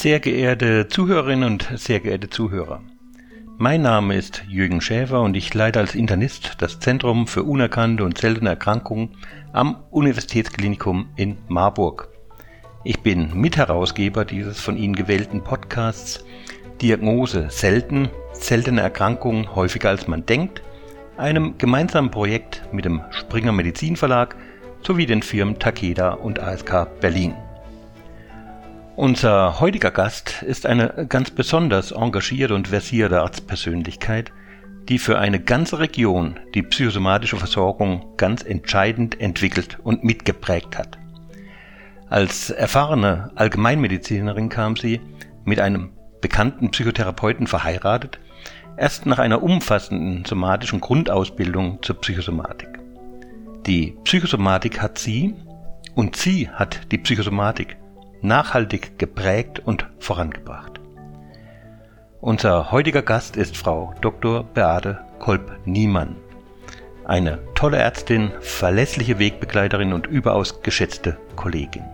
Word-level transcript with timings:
Sehr 0.00 0.18
geehrte 0.18 0.88
Zuhörerinnen 0.88 1.44
und 1.44 1.68
sehr 1.76 2.00
geehrte 2.00 2.30
Zuhörer. 2.30 2.80
Mein 3.58 3.82
Name 3.82 4.16
ist 4.16 4.42
Jürgen 4.48 4.80
Schäfer 4.80 5.20
und 5.20 5.36
ich 5.36 5.52
leite 5.52 5.78
als 5.78 5.94
Internist 5.94 6.54
das 6.56 6.80
Zentrum 6.80 7.26
für 7.26 7.42
unerkannte 7.42 8.04
und 8.04 8.16
seltene 8.16 8.48
Erkrankungen 8.48 9.10
am 9.52 9.76
Universitätsklinikum 9.90 11.10
in 11.16 11.36
Marburg. 11.48 12.08
Ich 12.82 13.00
bin 13.00 13.38
Mitherausgeber 13.38 14.24
dieses 14.24 14.58
von 14.58 14.78
Ihnen 14.78 14.96
gewählten 14.96 15.44
Podcasts 15.44 16.24
Diagnose 16.80 17.50
selten, 17.50 18.08
seltene 18.32 18.80
Erkrankungen 18.80 19.54
häufiger 19.54 19.90
als 19.90 20.08
man 20.08 20.24
denkt, 20.24 20.62
einem 21.18 21.58
gemeinsamen 21.58 22.10
Projekt 22.10 22.62
mit 22.72 22.86
dem 22.86 23.02
Springer 23.10 23.52
Medizin 23.52 23.96
Verlag 23.96 24.34
sowie 24.82 25.04
den 25.04 25.20
Firmen 25.20 25.58
Takeda 25.58 26.12
und 26.12 26.38
ASK 26.38 26.88
Berlin. 27.02 27.34
Unser 29.00 29.60
heutiger 29.60 29.90
Gast 29.90 30.42
ist 30.42 30.66
eine 30.66 31.06
ganz 31.08 31.30
besonders 31.30 31.90
engagierte 31.90 32.54
und 32.54 32.68
versierte 32.68 33.22
Arztpersönlichkeit, 33.22 34.30
die 34.90 34.98
für 34.98 35.18
eine 35.18 35.40
ganze 35.40 35.78
Region 35.78 36.38
die 36.54 36.62
psychosomatische 36.62 37.38
Versorgung 37.38 38.18
ganz 38.18 38.42
entscheidend 38.42 39.18
entwickelt 39.18 39.78
und 39.82 40.04
mitgeprägt 40.04 40.76
hat. 40.76 40.98
Als 42.10 42.50
erfahrene 42.50 43.30
Allgemeinmedizinerin 43.36 44.50
kam 44.50 44.76
sie 44.76 45.00
mit 45.46 45.60
einem 45.60 45.92
bekannten 46.20 46.70
Psychotherapeuten 46.70 47.46
verheiratet, 47.46 48.20
erst 48.76 49.06
nach 49.06 49.18
einer 49.18 49.42
umfassenden 49.42 50.26
somatischen 50.26 50.82
Grundausbildung 50.82 51.78
zur 51.80 51.98
Psychosomatik. 52.02 52.68
Die 53.64 53.96
Psychosomatik 54.04 54.82
hat 54.82 54.98
sie 54.98 55.36
und 55.94 56.16
sie 56.16 56.50
hat 56.50 56.92
die 56.92 56.98
Psychosomatik 56.98 57.79
nachhaltig 58.22 58.98
geprägt 58.98 59.60
und 59.60 59.86
vorangebracht. 59.98 60.80
Unser 62.20 62.70
heutiger 62.70 63.02
Gast 63.02 63.36
ist 63.36 63.56
Frau 63.56 63.94
Dr. 64.00 64.44
Beate 64.44 65.00
Kolb-Niemann. 65.20 66.16
Eine 67.04 67.38
tolle 67.54 67.78
Ärztin, 67.78 68.30
verlässliche 68.40 69.18
Wegbegleiterin 69.18 69.92
und 69.92 70.06
überaus 70.06 70.62
geschätzte 70.62 71.16
Kollegin. 71.34 71.84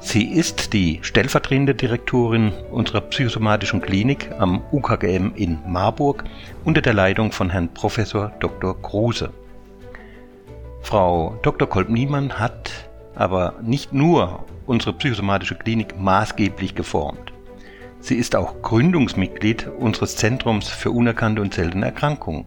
Sie 0.00 0.24
ist 0.24 0.72
die 0.72 1.00
stellvertretende 1.02 1.74
Direktorin 1.74 2.52
unserer 2.70 3.00
psychosomatischen 3.00 3.82
Klinik 3.82 4.30
am 4.38 4.62
UKGM 4.70 5.32
in 5.34 5.58
Marburg 5.66 6.24
unter 6.64 6.80
der 6.80 6.94
Leitung 6.94 7.32
von 7.32 7.50
Herrn 7.50 7.68
Professor 7.74 8.32
Dr. 8.40 8.80
Kruse. 8.80 9.30
Frau 10.82 11.38
Dr. 11.42 11.68
Kolb-Niemann 11.68 12.38
hat 12.38 12.87
aber 13.18 13.56
nicht 13.62 13.92
nur 13.92 14.44
unsere 14.64 14.92
psychosomatische 14.92 15.56
Klinik 15.56 15.98
maßgeblich 15.98 16.76
geformt. 16.76 17.32
Sie 17.98 18.14
ist 18.14 18.36
auch 18.36 18.62
Gründungsmitglied 18.62 19.66
unseres 19.66 20.16
Zentrums 20.16 20.68
für 20.68 20.92
unerkannte 20.92 21.42
und 21.42 21.52
seltene 21.52 21.86
Erkrankungen. 21.86 22.46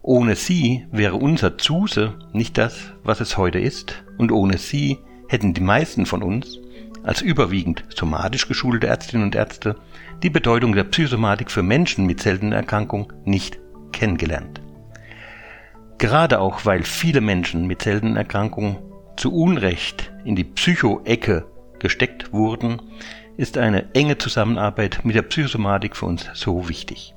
Ohne 0.00 0.34
sie 0.34 0.86
wäre 0.90 1.16
unser 1.16 1.58
Zuse 1.58 2.14
nicht 2.32 2.56
das, 2.56 2.94
was 3.04 3.20
es 3.20 3.36
heute 3.36 3.58
ist, 3.58 4.02
und 4.16 4.32
ohne 4.32 4.56
sie 4.56 4.98
hätten 5.28 5.52
die 5.52 5.60
meisten 5.60 6.06
von 6.06 6.22
uns, 6.22 6.58
als 7.02 7.20
überwiegend 7.20 7.84
somatisch 7.94 8.48
geschulte 8.48 8.86
Ärztinnen 8.86 9.26
und 9.26 9.34
Ärzte, 9.34 9.76
die 10.22 10.30
Bedeutung 10.30 10.72
der 10.72 10.84
Psychosomatik 10.84 11.50
für 11.50 11.62
Menschen 11.62 12.06
mit 12.06 12.20
seltenen 12.20 12.52
Erkrankungen 12.52 13.12
nicht 13.26 13.58
kennengelernt. 13.92 14.62
Gerade 15.98 16.40
auch, 16.40 16.64
weil 16.64 16.82
viele 16.82 17.20
Menschen 17.20 17.66
mit 17.66 17.82
seltenen 17.82 18.16
Erkrankungen 18.16 18.78
zu 19.16 19.32
Unrecht 19.32 20.12
in 20.24 20.36
die 20.36 20.44
Psycho-Ecke 20.44 21.46
gesteckt 21.78 22.32
wurden, 22.32 22.80
ist 23.36 23.58
eine 23.58 23.94
enge 23.94 24.18
Zusammenarbeit 24.18 25.00
mit 25.04 25.16
der 25.16 25.22
Psychosomatik 25.22 25.96
für 25.96 26.06
uns 26.06 26.28
so 26.34 26.68
wichtig. 26.68 27.14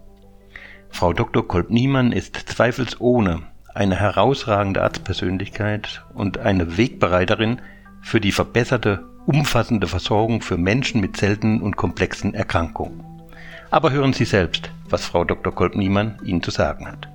Frau 0.89 1.13
Dr. 1.13 1.47
Kolb-Niemann 1.47 2.11
ist 2.11 2.35
zweifelsohne 2.35 3.43
eine 3.73 3.95
herausragende 3.95 4.81
Arztpersönlichkeit 4.81 6.03
und 6.15 6.39
eine 6.39 6.77
Wegbereiterin 6.77 7.61
für 8.01 8.19
die 8.19 8.31
verbesserte, 8.31 9.03
umfassende 9.27 9.87
Versorgung 9.87 10.41
für 10.41 10.57
Menschen 10.57 10.99
mit 10.99 11.17
seltenen 11.17 11.61
und 11.61 11.75
komplexen 11.75 12.33
Erkrankungen. 12.33 13.03
Aber 13.69 13.91
hören 13.91 14.13
Sie 14.13 14.25
selbst, 14.25 14.71
was 14.89 15.05
Frau 15.05 15.23
Dr. 15.23 15.53
Kolb-Niemann 15.53 16.17
Ihnen 16.23 16.41
zu 16.41 16.49
sagen 16.49 16.87
hat. 16.87 17.07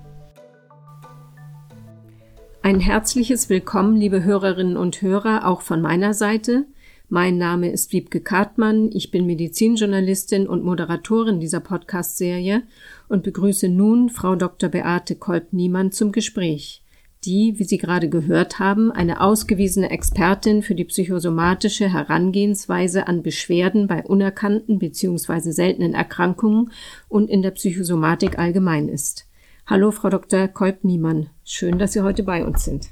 Ein 2.64 2.78
herzliches 2.78 3.50
Willkommen, 3.50 3.96
liebe 3.96 4.22
Hörerinnen 4.22 4.76
und 4.76 5.02
Hörer, 5.02 5.48
auch 5.48 5.62
von 5.62 5.82
meiner 5.82 6.14
Seite. 6.14 6.64
Mein 7.08 7.36
Name 7.36 7.72
ist 7.72 7.92
Wiebke 7.92 8.20
Kartmann, 8.20 8.88
ich 8.92 9.10
bin 9.10 9.26
Medizinjournalistin 9.26 10.46
und 10.46 10.62
Moderatorin 10.62 11.40
dieser 11.40 11.58
Podcast-Serie 11.58 12.62
und 13.08 13.24
begrüße 13.24 13.68
nun 13.68 14.10
Frau 14.10 14.36
Dr. 14.36 14.68
Beate 14.68 15.16
Kolb-Niemann 15.16 15.90
zum 15.90 16.12
Gespräch, 16.12 16.84
die, 17.24 17.58
wie 17.58 17.64
Sie 17.64 17.78
gerade 17.78 18.08
gehört 18.08 18.60
haben, 18.60 18.92
eine 18.92 19.22
ausgewiesene 19.22 19.90
Expertin 19.90 20.62
für 20.62 20.76
die 20.76 20.84
psychosomatische 20.84 21.92
Herangehensweise 21.92 23.08
an 23.08 23.24
Beschwerden 23.24 23.88
bei 23.88 24.04
unerkannten 24.04 24.78
bzw. 24.78 25.50
seltenen 25.50 25.94
Erkrankungen 25.94 26.70
und 27.08 27.28
in 27.28 27.42
der 27.42 27.50
Psychosomatik 27.50 28.38
allgemein 28.38 28.88
ist. 28.88 29.26
Hallo, 29.66 29.90
Frau 29.90 30.10
Dr. 30.10 30.46
Kolb-Niemann. 30.46 31.30
Schön, 31.44 31.78
dass 31.78 31.92
Sie 31.92 32.02
heute 32.02 32.22
bei 32.22 32.44
uns 32.44 32.64
sind. 32.64 32.88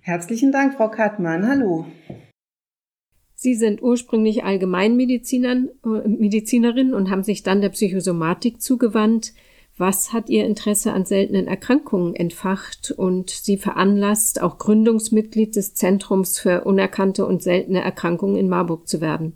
Herzlichen 0.00 0.52
Dank, 0.52 0.74
Frau 0.74 0.88
Kartmann. 0.88 1.46
Hallo. 1.46 1.86
Sie 3.34 3.54
sind 3.54 3.80
ursprünglich 3.82 4.42
Allgemeinmedizinerin 4.42 5.70
äh, 5.84 6.94
und 6.94 7.10
haben 7.10 7.22
sich 7.22 7.44
dann 7.44 7.60
der 7.60 7.68
Psychosomatik 7.68 8.60
zugewandt. 8.60 9.32
Was 9.76 10.12
hat 10.12 10.28
Ihr 10.28 10.44
Interesse 10.44 10.92
an 10.92 11.04
seltenen 11.04 11.46
Erkrankungen 11.46 12.16
entfacht 12.16 12.90
und 12.90 13.30
Sie 13.30 13.56
veranlasst, 13.56 14.42
auch 14.42 14.58
Gründungsmitglied 14.58 15.54
des 15.54 15.74
Zentrums 15.74 16.40
für 16.40 16.64
unerkannte 16.64 17.24
und 17.24 17.44
seltene 17.44 17.80
Erkrankungen 17.80 18.36
in 18.36 18.48
Marburg 18.48 18.88
zu 18.88 19.00
werden? 19.00 19.34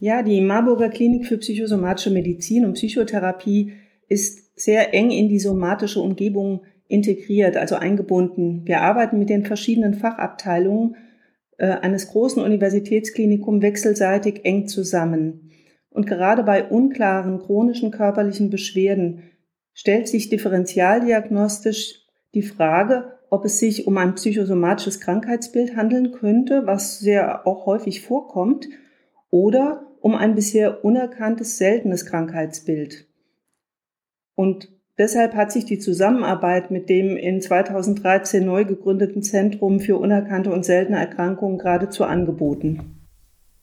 Ja, 0.00 0.22
die 0.22 0.40
Marburger 0.40 0.88
Klinik 0.88 1.26
für 1.26 1.36
psychosomatische 1.36 2.10
Medizin 2.10 2.64
und 2.64 2.74
Psychotherapie 2.74 3.74
ist 4.08 4.43
sehr 4.54 4.94
eng 4.94 5.10
in 5.10 5.28
die 5.28 5.38
somatische 5.38 6.00
Umgebung 6.00 6.62
integriert, 6.88 7.56
also 7.56 7.76
eingebunden. 7.76 8.62
Wir 8.64 8.82
arbeiten 8.82 9.18
mit 9.18 9.30
den 9.30 9.44
verschiedenen 9.44 9.94
Fachabteilungen 9.94 10.96
äh, 11.56 11.66
eines 11.66 12.08
großen 12.08 12.42
Universitätsklinikums 12.42 13.62
wechselseitig 13.62 14.44
eng 14.44 14.66
zusammen. 14.66 15.50
Und 15.90 16.06
gerade 16.06 16.42
bei 16.42 16.64
unklaren 16.64 17.38
chronischen 17.38 17.90
körperlichen 17.90 18.50
Beschwerden 18.50 19.22
stellt 19.72 20.08
sich 20.08 20.28
differentialdiagnostisch 20.28 22.06
die 22.34 22.42
Frage, 22.42 23.12
ob 23.30 23.44
es 23.44 23.58
sich 23.58 23.86
um 23.86 23.96
ein 23.98 24.14
psychosomatisches 24.14 25.00
Krankheitsbild 25.00 25.76
handeln 25.76 26.12
könnte, 26.12 26.66
was 26.66 26.98
sehr 26.98 27.46
auch 27.46 27.66
häufig 27.66 28.02
vorkommt, 28.02 28.68
oder 29.30 29.86
um 30.00 30.14
ein 30.14 30.34
bisher 30.34 30.84
unerkanntes 30.84 31.58
seltenes 31.58 32.06
Krankheitsbild. 32.06 33.08
Und 34.34 34.68
deshalb 34.98 35.34
hat 35.34 35.52
sich 35.52 35.64
die 35.64 35.78
Zusammenarbeit 35.78 36.70
mit 36.70 36.88
dem 36.88 37.16
in 37.16 37.40
2013 37.40 38.44
neu 38.44 38.64
gegründeten 38.64 39.22
Zentrum 39.22 39.80
für 39.80 39.96
unerkannte 39.96 40.52
und 40.52 40.64
seltene 40.64 40.98
Erkrankungen 40.98 41.58
geradezu 41.58 42.04
angeboten. 42.04 43.00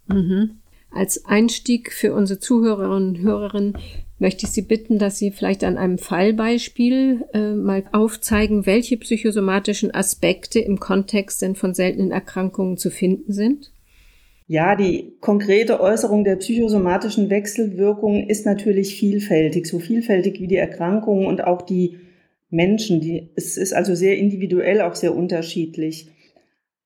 Mhm. 0.08 0.62
Als 0.92 1.26
Einstieg 1.26 1.94
für 1.94 2.14
unsere 2.14 2.40
Zuhörerinnen 2.40 3.08
und 3.08 3.20
Hörerinnen 3.20 3.78
möchte 4.20 4.46
ich 4.46 4.52
Sie 4.52 4.62
bitten, 4.62 5.00
dass 5.00 5.18
Sie 5.18 5.32
vielleicht 5.32 5.64
an 5.64 5.78
einem 5.78 5.98
Fallbeispiel 5.98 7.26
äh, 7.34 7.54
mal 7.54 7.84
aufzeigen, 7.92 8.66
welche 8.66 8.98
psychosomatischen 8.98 9.94
Aspekte 9.94 10.60
im 10.60 10.80
Kontext 10.80 11.42
denn 11.42 11.56
von 11.56 11.74
seltenen 11.74 12.12
Erkrankungen 12.12 12.78
zu 12.78 12.92
finden 12.92 13.32
sind. 13.34 13.71
Ja, 14.52 14.76
die 14.76 15.14
konkrete 15.22 15.80
Äußerung 15.80 16.26
der 16.26 16.36
psychosomatischen 16.36 17.30
Wechselwirkung 17.30 18.28
ist 18.28 18.46
natürlich 18.46 18.98
vielfältig, 18.98 19.66
so 19.66 19.80
vielfältig 19.80 20.42
wie 20.42 20.48
die 20.48 20.58
Erkrankungen 20.58 21.26
und 21.26 21.42
auch 21.42 21.62
die 21.62 22.00
Menschen. 22.50 23.00
Die, 23.00 23.30
es 23.36 23.56
ist 23.56 23.72
also 23.72 23.96
sehr 23.96 24.18
individuell, 24.18 24.82
auch 24.82 24.96
sehr 24.96 25.16
unterschiedlich. 25.16 26.12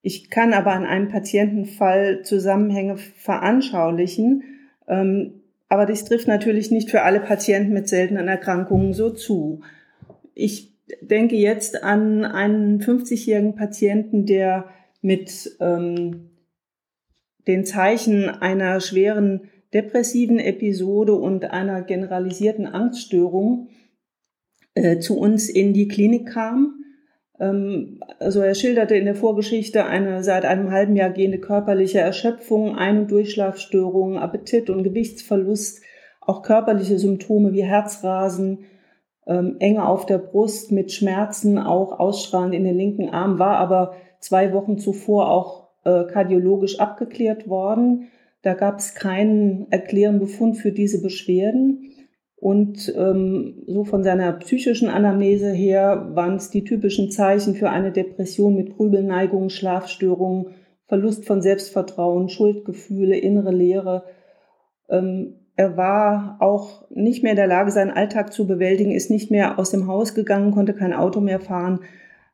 Ich 0.04 0.30
kann 0.30 0.54
aber 0.54 0.74
an 0.74 0.86
einem 0.86 1.08
Patientenfall 1.08 2.22
Zusammenhänge 2.22 2.98
veranschaulichen, 2.98 4.44
ähm, 4.88 5.42
aber 5.68 5.88
das 5.88 6.06
trifft 6.06 6.28
natürlich 6.28 6.70
nicht 6.70 6.92
für 6.92 7.02
alle 7.02 7.20
Patienten 7.20 7.74
mit 7.74 7.90
seltenen 7.90 8.28
Erkrankungen 8.28 8.94
so 8.94 9.10
zu. 9.10 9.62
Ich 10.36 10.72
denke 11.02 11.36
jetzt 11.36 11.84
an 11.84 12.26
einen 12.26 12.80
50-jährigen 12.80 13.56
Patienten, 13.56 14.28
der 14.28 14.66
mit 15.02 15.58
ähm, 15.60 16.30
den 17.48 17.66
Zeichen 17.66 18.30
einer 18.30 18.80
schweren 18.80 19.50
depressiven 19.74 20.40
Episode 20.40 21.14
und 21.14 21.46
einer 21.52 21.82
generalisierten 21.82 22.66
Angststörung 22.66 23.70
äh, 24.74 25.00
zu 25.00 25.18
uns 25.20 25.50
in 25.50 25.74
die 25.74 25.88
Klinik 25.88 26.28
kam. 26.28 26.84
Ähm, 27.40 28.00
also 28.20 28.42
er 28.42 28.56
schilderte 28.56 28.96
in 28.96 29.06
der 29.06 29.16
Vorgeschichte 29.16 29.86
eine 29.86 30.24
seit 30.24 30.46
einem 30.46 30.72
halben 30.72 30.96
Jahr 30.96 31.10
gehende 31.10 31.40
körperliche 31.40 32.00
Erschöpfung, 32.00 32.76
Ein- 32.76 33.00
und 33.00 33.12
Durchschlafstörungen, 33.12 34.18
Appetit- 34.18 34.70
und 34.70 34.84
Gewichtsverlust, 34.84 35.82
auch 36.22 36.42
körperliche 36.42 36.98
Symptome 36.98 37.54
wie 37.54 37.64
Herzrasen, 37.64 38.66
ähm, 39.28 39.58
Enge 39.60 39.88
auf 39.88 40.06
der 40.06 40.20
Brust 40.20 40.72
mit 40.72 40.92
Schmerzen, 40.92 41.58
auch 41.58 42.00
ausstrahlend 42.00 42.56
in 42.56 42.64
den 42.64 42.78
linken 42.78 43.10
Arm, 43.10 43.40
war 43.40 43.58
aber 43.58 43.96
zwei 44.20 44.54
Wochen 44.54 44.78
zuvor 44.78 45.30
auch 45.30 45.65
kardiologisch 45.86 46.80
abgeklärt 46.80 47.48
worden. 47.48 48.08
Da 48.42 48.54
gab 48.54 48.80
es 48.80 48.94
keinen 48.94 49.72
erklärenden 49.72 50.20
Befund 50.20 50.58
für 50.58 50.72
diese 50.72 51.02
Beschwerden. 51.02 51.92
Und 52.36 52.94
ähm, 52.96 53.64
so 53.66 53.86
von 53.86 54.04
seiner 54.04 54.34
psychischen 54.34 54.90
Anamnese 54.90 55.52
her 55.52 56.10
waren 56.14 56.36
es 56.36 56.50
die 56.50 56.64
typischen 56.64 57.10
Zeichen 57.10 57.56
für 57.56 57.70
eine 57.70 57.92
Depression 57.92 58.56
mit 58.56 58.76
Grübelneigungen, 58.76 59.50
Schlafstörungen, 59.50 60.48
Verlust 60.88 61.26
von 61.26 61.42
Selbstvertrauen, 61.42 62.30
Schuldgefühle, 62.30 63.18
innere 63.18 63.52
Leere. 63.52 64.04
Ähm, 64.90 65.38
er 65.56 65.78
war 65.78 66.38
auch 66.40 66.90
nicht 66.92 67.24
mehr 67.24 67.32
in 67.32 67.38
der 67.38 67.48
Lage, 67.48 67.72
seinen 67.72 67.92
Alltag 67.92 68.34
zu 68.34 68.46
bewältigen, 68.46 68.92
ist 68.92 69.10
nicht 69.10 69.32
mehr 69.32 69.58
aus 69.58 69.72
dem 69.72 69.88
Haus 69.88 70.14
gegangen, 70.14 70.52
konnte 70.52 70.74
kein 70.74 70.94
Auto 70.94 71.22
mehr 71.22 71.40
fahren 71.40 71.80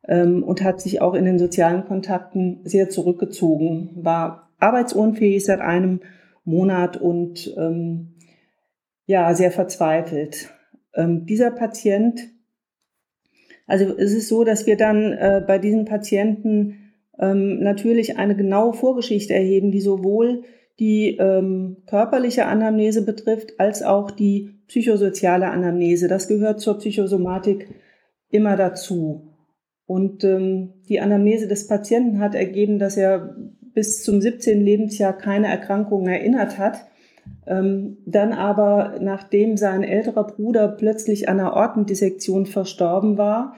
und 0.04 0.62
hat 0.64 0.80
sich 0.80 1.00
auch 1.00 1.14
in 1.14 1.24
den 1.24 1.38
sozialen 1.38 1.84
Kontakten 1.84 2.60
sehr 2.64 2.88
zurückgezogen, 2.88 3.90
war 3.94 4.50
arbeitsunfähig 4.58 5.44
seit 5.44 5.60
einem 5.60 6.00
Monat 6.44 6.96
und 6.96 7.54
ähm, 7.56 8.14
ja, 9.06 9.34
sehr 9.34 9.50
verzweifelt. 9.50 10.52
Ähm, 10.94 11.26
dieser 11.26 11.50
Patient, 11.50 12.20
also 13.66 13.96
es 13.96 14.12
ist 14.12 14.28
so, 14.28 14.44
dass 14.44 14.66
wir 14.66 14.76
dann 14.76 15.12
äh, 15.12 15.42
bei 15.46 15.58
diesen 15.58 15.84
Patienten 15.84 16.92
ähm, 17.18 17.60
natürlich 17.60 18.18
eine 18.18 18.36
genaue 18.36 18.74
Vorgeschichte 18.74 19.34
erheben, 19.34 19.70
die 19.70 19.80
sowohl 19.80 20.44
die 20.78 21.16
ähm, 21.18 21.78
körperliche 21.86 22.46
Anamnese 22.46 23.04
betrifft, 23.04 23.60
als 23.60 23.82
auch 23.82 24.10
die 24.10 24.50
psychosoziale 24.68 25.50
Anamnese. 25.50 26.08
Das 26.08 26.28
gehört 26.28 26.60
zur 26.60 26.78
Psychosomatik 26.78 27.68
immer 28.30 28.56
dazu. 28.56 29.31
Und 29.86 30.24
ähm, 30.24 30.74
die 30.88 31.00
Anamnese 31.00 31.48
des 31.48 31.66
Patienten 31.66 32.20
hat 32.20 32.34
ergeben, 32.34 32.78
dass 32.78 32.96
er 32.96 33.36
bis 33.74 34.02
zum 34.02 34.20
17. 34.20 34.60
Lebensjahr 34.60 35.12
keine 35.12 35.48
Erkrankungen 35.48 36.08
erinnert 36.08 36.58
hat 36.58 36.86
ähm, 37.46 37.98
dann 38.06 38.32
aber, 38.32 38.94
nachdem 39.00 39.56
sein 39.56 39.82
älterer 39.82 40.24
Bruder 40.24 40.68
plötzlich 40.68 41.28
an 41.28 41.40
einer 41.40 41.54
Ortendissektion 41.54 42.46
verstorben 42.46 43.18
war, 43.18 43.54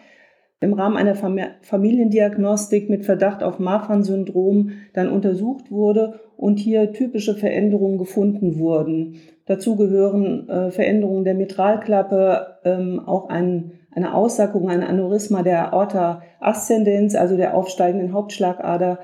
im 0.60 0.72
Rahmen 0.72 0.96
einer 0.96 1.14
Familiendiagnostik 1.60 2.88
mit 2.88 3.04
Verdacht 3.04 3.42
auf 3.42 3.58
Marfan-Syndrom 3.58 4.70
dann 4.94 5.10
untersucht 5.10 5.70
wurde 5.70 6.20
und 6.38 6.58
hier 6.58 6.92
typische 6.92 7.34
Veränderungen 7.34 7.98
gefunden 7.98 8.58
wurden. 8.58 9.16
Dazu 9.44 9.76
gehören 9.76 10.48
äh, 10.48 10.70
Veränderungen 10.70 11.24
der 11.24 11.34
Mitralklappe, 11.34 12.58
ähm, 12.64 12.98
auch 12.98 13.28
ein, 13.28 13.72
eine 13.94 14.14
Aussackung, 14.14 14.68
ein 14.68 14.82
Aneurysma 14.82 15.42
der 15.42 15.72
Aorta 15.72 16.22
ascendens, 16.40 17.14
also 17.14 17.36
der 17.36 17.54
aufsteigenden 17.54 18.12
Hauptschlagader, 18.12 18.98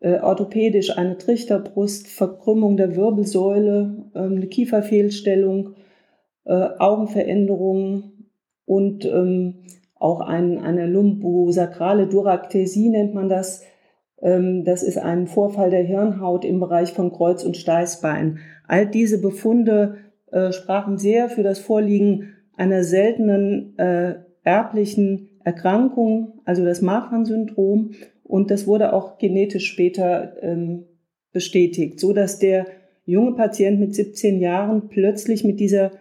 äh, 0.00 0.20
orthopädisch 0.20 0.96
eine 0.96 1.18
Trichterbrust, 1.18 2.08
Verkrümmung 2.08 2.76
der 2.76 2.96
Wirbelsäule, 2.96 4.04
ähm, 4.14 4.36
eine 4.36 4.46
Kieferfehlstellung, 4.46 5.74
äh, 6.44 6.68
Augenveränderungen 6.78 8.30
und 8.64 9.04
ähm, 9.04 9.64
auch 9.94 10.20
ein, 10.20 10.58
eine 10.58 10.86
lumbosakrale 10.86 12.06
Duraktesie 12.06 12.88
nennt 12.88 13.14
man 13.14 13.28
das. 13.28 13.64
Ähm, 14.22 14.64
das 14.64 14.82
ist 14.82 14.96
ein 14.96 15.26
Vorfall 15.26 15.70
der 15.70 15.82
Hirnhaut 15.82 16.44
im 16.44 16.60
Bereich 16.60 16.92
von 16.92 17.12
Kreuz- 17.12 17.44
und 17.44 17.56
Steißbein. 17.56 18.38
All 18.66 18.86
diese 18.86 19.20
Befunde 19.20 19.96
äh, 20.30 20.52
sprachen 20.52 20.96
sehr 20.96 21.28
für 21.28 21.42
das 21.42 21.58
Vorliegen 21.58 22.36
einer 22.56 22.84
seltenen 22.84 23.78
äh, 23.78 24.16
erblichen 24.42 25.30
Erkrankung, 25.44 26.40
also 26.44 26.64
das 26.64 26.82
Marfan-Syndrom 26.82 27.92
und 28.24 28.50
das 28.50 28.66
wurde 28.66 28.92
auch 28.92 29.18
genetisch 29.18 29.66
später 29.66 30.42
ähm, 30.42 30.84
bestätigt, 31.32 32.00
so 32.00 32.12
dass 32.12 32.38
der 32.38 32.66
junge 33.04 33.32
Patient 33.32 33.80
mit 33.80 33.94
17 33.94 34.38
Jahren 34.40 34.88
plötzlich 34.88 35.44
mit 35.44 35.60
dieser 35.60 35.92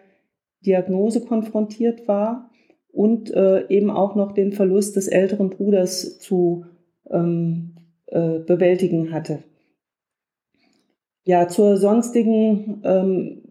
Diagnose 0.66 1.22
konfrontiert 1.22 2.08
war 2.08 2.52
und 2.92 3.34
äh, 3.34 3.68
eben 3.70 3.90
auch 3.90 4.16
noch 4.16 4.34
den 4.34 4.52
Verlust 4.52 4.96
des 4.96 5.08
älteren 5.08 5.50
Bruders 5.50 6.20
zu 6.20 6.66
ähm, 7.10 7.76
äh, 8.08 8.40
bewältigen 8.40 9.12
hatte. 9.12 9.44
Ja, 11.24 11.48
zur 11.48 11.78
sonstigen 11.78 12.82
ähm, 12.84 13.42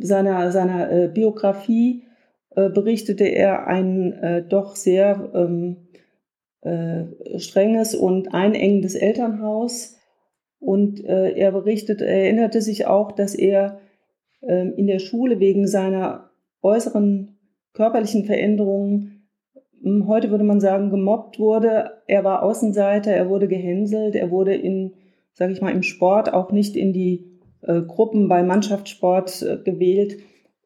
seiner, 0.00 0.50
seiner 0.50 0.90
äh, 0.90 1.08
Biografie 1.08 2.04
berichtete 2.68 3.24
er 3.24 3.66
ein 3.66 4.12
äh, 4.14 4.42
doch 4.42 4.74
sehr 4.74 5.30
ähm, 5.34 5.88
äh, 6.62 7.38
strenges 7.38 7.94
und 7.94 8.34
einengendes 8.34 8.94
Elternhaus. 8.94 9.96
Und 10.60 11.04
äh, 11.04 11.32
er 11.32 11.52
berichtet, 11.52 12.00
er 12.00 12.24
erinnerte 12.24 12.60
sich 12.62 12.86
auch, 12.86 13.12
dass 13.12 13.34
er 13.34 13.80
äh, 14.40 14.68
in 14.70 14.86
der 14.86 14.98
Schule 14.98 15.38
wegen 15.38 15.66
seiner 15.68 16.30
äußeren 16.62 17.38
körperlichen 17.74 18.24
Veränderungen, 18.24 19.28
hm, 19.82 20.08
heute 20.08 20.30
würde 20.30 20.44
man 20.44 20.60
sagen, 20.60 20.90
gemobbt 20.90 21.38
wurde. 21.38 21.92
Er 22.08 22.24
war 22.24 22.42
Außenseiter, 22.42 23.12
er 23.12 23.28
wurde 23.28 23.46
gehänselt, 23.46 24.16
er 24.16 24.32
wurde 24.32 24.54
in, 24.54 24.94
sage 25.32 25.52
ich 25.52 25.60
mal, 25.60 25.72
im 25.72 25.84
Sport 25.84 26.32
auch 26.32 26.50
nicht 26.50 26.74
in 26.74 26.92
die 26.92 27.38
äh, 27.62 27.82
Gruppen 27.82 28.28
bei 28.28 28.42
Mannschaftssport 28.42 29.42
äh, 29.42 29.58
gewählt 29.62 30.16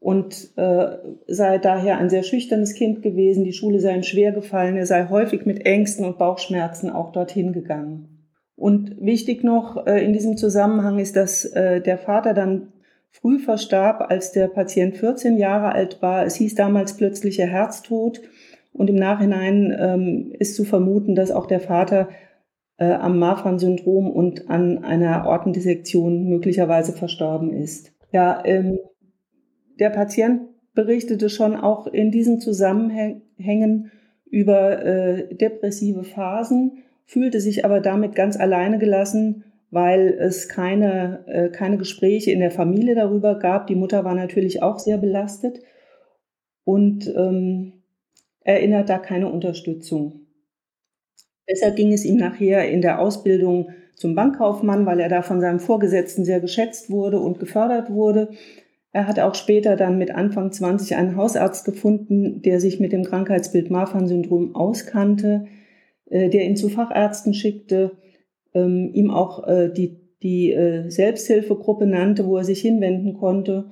und 0.03 0.51
äh, 0.57 0.97
sei 1.29 1.59
daher 1.59 1.99
ein 1.99 2.11
sehr 2.11 2.25
schüchternes 2.25 2.75
Kind 2.75 3.03
gewesen. 3.03 3.45
Die 3.45 3.53
Schule 3.53 3.79
sei 3.79 3.95
ihm 3.95 4.03
schwer 4.03 4.33
gefallen. 4.33 4.77
Er 4.77 4.87
sei 4.87 5.09
häufig 5.09 5.47
mit 5.47 5.65
Ängsten 5.65 6.05
und 6.05 6.19
Bauchschmerzen 6.19 6.91
auch 6.91 7.13
dorthin 7.13 7.53
gegangen. 7.53 8.27
Und 8.57 8.97
wichtig 9.01 9.45
noch 9.45 9.87
äh, 9.87 10.05
in 10.05 10.13
diesem 10.13 10.37
Zusammenhang 10.37 10.99
ist, 10.99 11.15
dass 11.15 11.45
äh, 11.45 11.81
der 11.81 11.99
Vater 11.99 12.35
dann 12.35 12.73
früh 13.11 13.39
verstarb, 13.39 14.11
als 14.11 14.33
der 14.33 14.49
Patient 14.49 14.97
14 14.97 15.37
Jahre 15.37 15.73
alt 15.73 16.03
war. 16.03 16.27
Es 16.27 16.35
hieß 16.35 16.57
damals 16.57 16.97
plötzlicher 16.97 17.47
Herztod. 17.47 18.21
Und 18.73 18.91
im 18.91 18.97
Nachhinein 18.97 19.77
ähm, 19.79 20.33
ist 20.37 20.57
zu 20.57 20.65
vermuten, 20.65 21.15
dass 21.15 21.31
auch 21.31 21.47
der 21.47 21.61
Vater 21.61 22.09
äh, 22.79 22.93
am 22.93 23.21
Marfan-Syndrom 23.21 24.11
und 24.11 24.51
an 24.51 24.83
einer 24.83 25.27
Ortendissektion 25.27 26.25
möglicherweise 26.25 26.93
verstorben 26.93 27.53
ist. 27.53 27.93
Ja, 28.11 28.43
ähm, 28.44 28.79
der 29.82 29.91
Patient 29.91 30.43
berichtete 30.74 31.29
schon 31.29 31.56
auch 31.56 31.89
in 31.89 32.12
diesen 32.12 32.41
Zusammenhängen 32.41 33.91
über 34.31 34.84
äh, 34.84 35.34
depressive 35.34 36.05
Phasen, 36.05 36.84
fühlte 37.05 37.41
sich 37.41 37.65
aber 37.65 37.81
damit 37.81 38.15
ganz 38.15 38.39
alleine 38.39 38.79
gelassen, 38.79 39.43
weil 39.70 40.17
es 40.20 40.48
keine, 40.48 41.24
äh, 41.27 41.48
keine 41.48 41.79
Gespräche 41.79 42.31
in 42.31 42.39
der 42.39 42.53
Familie 42.53 42.94
darüber 42.94 43.41
gab. 43.41 43.67
Die 43.67 43.74
Mutter 43.74 44.05
war 44.05 44.15
natürlich 44.15 44.62
auch 44.62 44.79
sehr 44.79 44.98
belastet 44.98 45.58
und 46.62 47.12
ähm, 47.17 47.72
erinnert 48.44 48.89
da 48.89 48.98
keine 48.98 49.32
Unterstützung. 49.32 50.27
Deshalb 51.51 51.74
ging 51.74 51.93
es 51.93 52.05
ihm 52.05 52.19
nachher 52.19 52.70
in 52.70 52.82
der 52.82 53.01
Ausbildung 53.01 53.70
zum 53.96 54.15
Bankkaufmann, 54.15 54.86
weil 54.86 55.01
er 55.01 55.08
da 55.08 55.22
von 55.22 55.41
seinem 55.41 55.58
Vorgesetzten 55.58 56.24
sehr 56.24 56.39
geschätzt 56.39 56.89
wurde 56.89 57.19
und 57.19 57.41
gefördert 57.41 57.91
wurde. 57.91 58.31
Er 58.93 59.06
hat 59.06 59.19
auch 59.19 59.34
später 59.34 59.77
dann 59.77 59.96
mit 59.96 60.15
Anfang 60.15 60.53
20 60.53 60.96
einen 60.96 61.17
Hausarzt 61.17 61.65
gefunden, 61.65 62.43
der 62.43 62.61
sich 62.61 62.79
mit 62.79 62.93
dem 62.93 63.05
Krankheitsbild 63.05 63.70
Marfan-Syndrom 63.70 64.55
auskannte, 64.55 65.46
äh, 66.11 66.29
der 66.29 66.44
ihn 66.44 66.56
zu 66.56 66.69
Fachärzten 66.69 67.32
schickte, 67.32 67.93
ähm, 68.55 68.91
ihm 68.93 69.11
auch 69.11 69.49
äh, 69.49 69.70
die, 69.70 69.99
die 70.22 70.53
äh, 70.53 70.91
Selbsthilfegruppe 70.91 71.87
nannte, 71.87 72.27
wo 72.27 72.37
er 72.37 72.44
sich 72.44 72.61
hinwenden 72.61 73.15
konnte. 73.15 73.70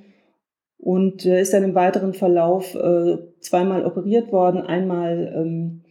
Und 0.83 1.25
ist 1.25 1.53
dann 1.53 1.63
im 1.63 1.75
weiteren 1.75 2.15
Verlauf 2.15 2.75
zweimal 3.39 3.85
operiert 3.85 4.31
worden, 4.31 4.61
einmal 4.61 5.31
ähm, 5.37 5.83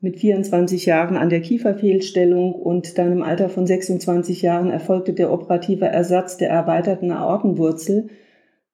mit 0.00 0.20
24 0.20 0.86
Jahren 0.86 1.16
an 1.16 1.28
der 1.28 1.40
Kieferfehlstellung 1.40 2.54
und 2.54 2.98
dann 2.98 3.10
im 3.10 3.22
Alter 3.24 3.48
von 3.48 3.66
26 3.66 4.42
Jahren 4.42 4.70
erfolgte 4.70 5.12
der 5.12 5.32
operative 5.32 5.86
Ersatz 5.86 6.36
der 6.36 6.50
erweiterten 6.50 7.10
Aortenwurzel 7.10 8.10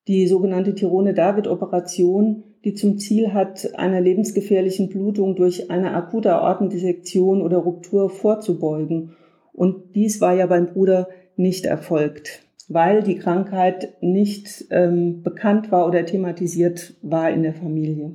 die 0.08 0.26
sogenannte 0.26 0.74
Tirone-David-Operation, 0.74 2.44
die 2.64 2.74
zum 2.74 2.98
Ziel 2.98 3.32
hat, 3.32 3.74
einer 3.74 4.00
lebensgefährlichen 4.00 4.88
Blutung 4.88 5.36
durch 5.36 5.70
eine 5.70 5.94
akute 5.94 6.34
Aortendissektion 6.34 7.42
oder 7.42 7.58
Ruptur 7.58 8.10
vorzubeugen. 8.10 9.16
Und 9.52 9.94
dies 9.94 10.20
war 10.20 10.34
ja 10.34 10.46
beim 10.46 10.66
Bruder 10.66 11.08
nicht 11.36 11.66
erfolgt, 11.66 12.42
weil 12.68 13.02
die 13.02 13.16
Krankheit 13.16 13.94
nicht 14.00 14.66
ähm, 14.70 15.22
bekannt 15.22 15.70
war 15.70 15.86
oder 15.86 16.04
thematisiert 16.04 16.94
war 17.02 17.30
in 17.30 17.42
der 17.42 17.54
Familie. 17.54 18.12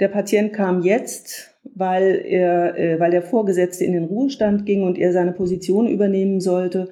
Der 0.00 0.08
Patient 0.08 0.52
kam 0.52 0.82
jetzt, 0.82 1.54
weil 1.74 2.22
er, 2.24 2.78
äh, 2.78 3.00
weil 3.00 3.10
der 3.10 3.22
Vorgesetzte 3.22 3.84
in 3.84 3.92
den 3.92 4.04
Ruhestand 4.04 4.64
ging 4.64 4.82
und 4.82 4.98
er 4.98 5.12
seine 5.12 5.32
Position 5.32 5.86
übernehmen 5.86 6.40
sollte. 6.40 6.88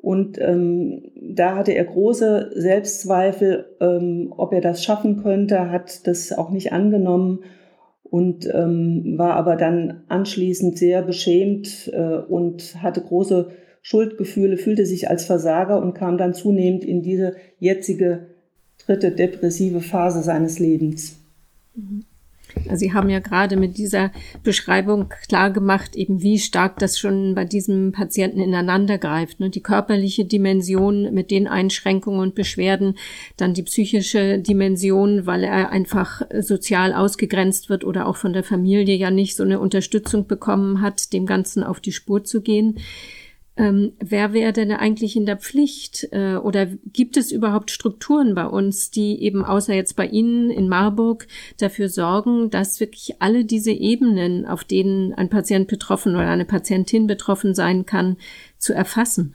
Und 0.00 0.38
ähm, 0.40 1.10
da 1.20 1.56
hatte 1.56 1.72
er 1.72 1.84
große 1.84 2.52
Selbstzweifel, 2.54 3.66
ähm, 3.80 4.32
ob 4.36 4.52
er 4.52 4.60
das 4.60 4.84
schaffen 4.84 5.22
könnte, 5.22 5.70
hat 5.70 6.06
das 6.06 6.32
auch 6.32 6.50
nicht 6.50 6.72
angenommen 6.72 7.40
und 8.04 8.48
ähm, 8.54 9.18
war 9.18 9.34
aber 9.34 9.56
dann 9.56 10.02
anschließend 10.08 10.78
sehr 10.78 11.02
beschämt 11.02 11.90
äh, 11.92 12.18
und 12.18 12.82
hatte 12.82 13.00
große 13.00 13.50
Schuldgefühle, 13.82 14.56
fühlte 14.56 14.86
sich 14.86 15.10
als 15.10 15.24
Versager 15.24 15.80
und 15.80 15.94
kam 15.94 16.16
dann 16.16 16.34
zunehmend 16.34 16.84
in 16.84 17.02
diese 17.02 17.34
jetzige 17.58 18.28
dritte 18.78 19.10
depressive 19.10 19.80
Phase 19.80 20.22
seines 20.22 20.58
Lebens. 20.58 21.18
Mhm. 21.74 22.04
Also 22.68 22.76
Sie 22.76 22.92
haben 22.92 23.10
ja 23.10 23.20
gerade 23.20 23.56
mit 23.56 23.78
dieser 23.78 24.10
Beschreibung 24.42 25.08
klar 25.28 25.50
gemacht, 25.50 25.96
eben 25.96 26.22
wie 26.22 26.38
stark 26.38 26.78
das 26.78 26.98
schon 26.98 27.34
bei 27.34 27.44
diesem 27.44 27.92
Patienten 27.92 28.40
ineinander 28.40 28.98
greift. 28.98 29.40
Ne? 29.40 29.50
Die 29.50 29.62
körperliche 29.62 30.24
Dimension 30.24 31.12
mit 31.14 31.30
den 31.30 31.46
Einschränkungen 31.46 32.20
und 32.20 32.34
Beschwerden, 32.34 32.96
dann 33.36 33.54
die 33.54 33.62
psychische 33.62 34.38
Dimension, 34.38 35.26
weil 35.26 35.44
er 35.44 35.70
einfach 35.70 36.22
sozial 36.40 36.92
ausgegrenzt 36.92 37.68
wird 37.68 37.84
oder 37.84 38.06
auch 38.06 38.16
von 38.16 38.32
der 38.32 38.44
Familie 38.44 38.96
ja 38.96 39.10
nicht 39.10 39.36
so 39.36 39.42
eine 39.42 39.60
Unterstützung 39.60 40.26
bekommen 40.26 40.80
hat, 40.80 41.12
dem 41.12 41.26
Ganzen 41.26 41.62
auf 41.64 41.80
die 41.80 41.92
Spur 41.92 42.24
zu 42.24 42.40
gehen. 42.40 42.78
Ähm, 43.58 43.94
wer 43.98 44.32
wäre 44.32 44.52
denn 44.52 44.70
eigentlich 44.70 45.16
in 45.16 45.26
der 45.26 45.36
Pflicht 45.36 46.08
äh, 46.12 46.36
oder 46.36 46.66
gibt 46.66 47.16
es 47.16 47.32
überhaupt 47.32 47.72
Strukturen 47.72 48.36
bei 48.36 48.46
uns, 48.46 48.92
die 48.92 49.20
eben 49.20 49.44
außer 49.44 49.74
jetzt 49.74 49.96
bei 49.96 50.06
Ihnen 50.06 50.48
in 50.50 50.68
Marburg 50.68 51.26
dafür 51.58 51.88
sorgen, 51.88 52.50
dass 52.50 52.78
wirklich 52.78 53.16
alle 53.20 53.44
diese 53.44 53.72
Ebenen, 53.72 54.46
auf 54.46 54.62
denen 54.62 55.12
ein 55.12 55.28
Patient 55.28 55.66
betroffen 55.66 56.14
oder 56.14 56.28
eine 56.28 56.44
Patientin 56.44 57.08
betroffen 57.08 57.52
sein 57.52 57.84
kann, 57.84 58.16
zu 58.58 58.74
erfassen? 58.74 59.34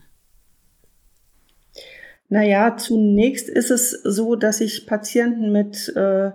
Naja, 2.30 2.78
zunächst 2.78 3.50
ist 3.50 3.72
es 3.72 3.92
so, 3.92 4.36
dass 4.36 4.60
sich 4.60 4.88
Patienten 4.88 5.52
mit 5.52 5.94
äh, 5.98 6.32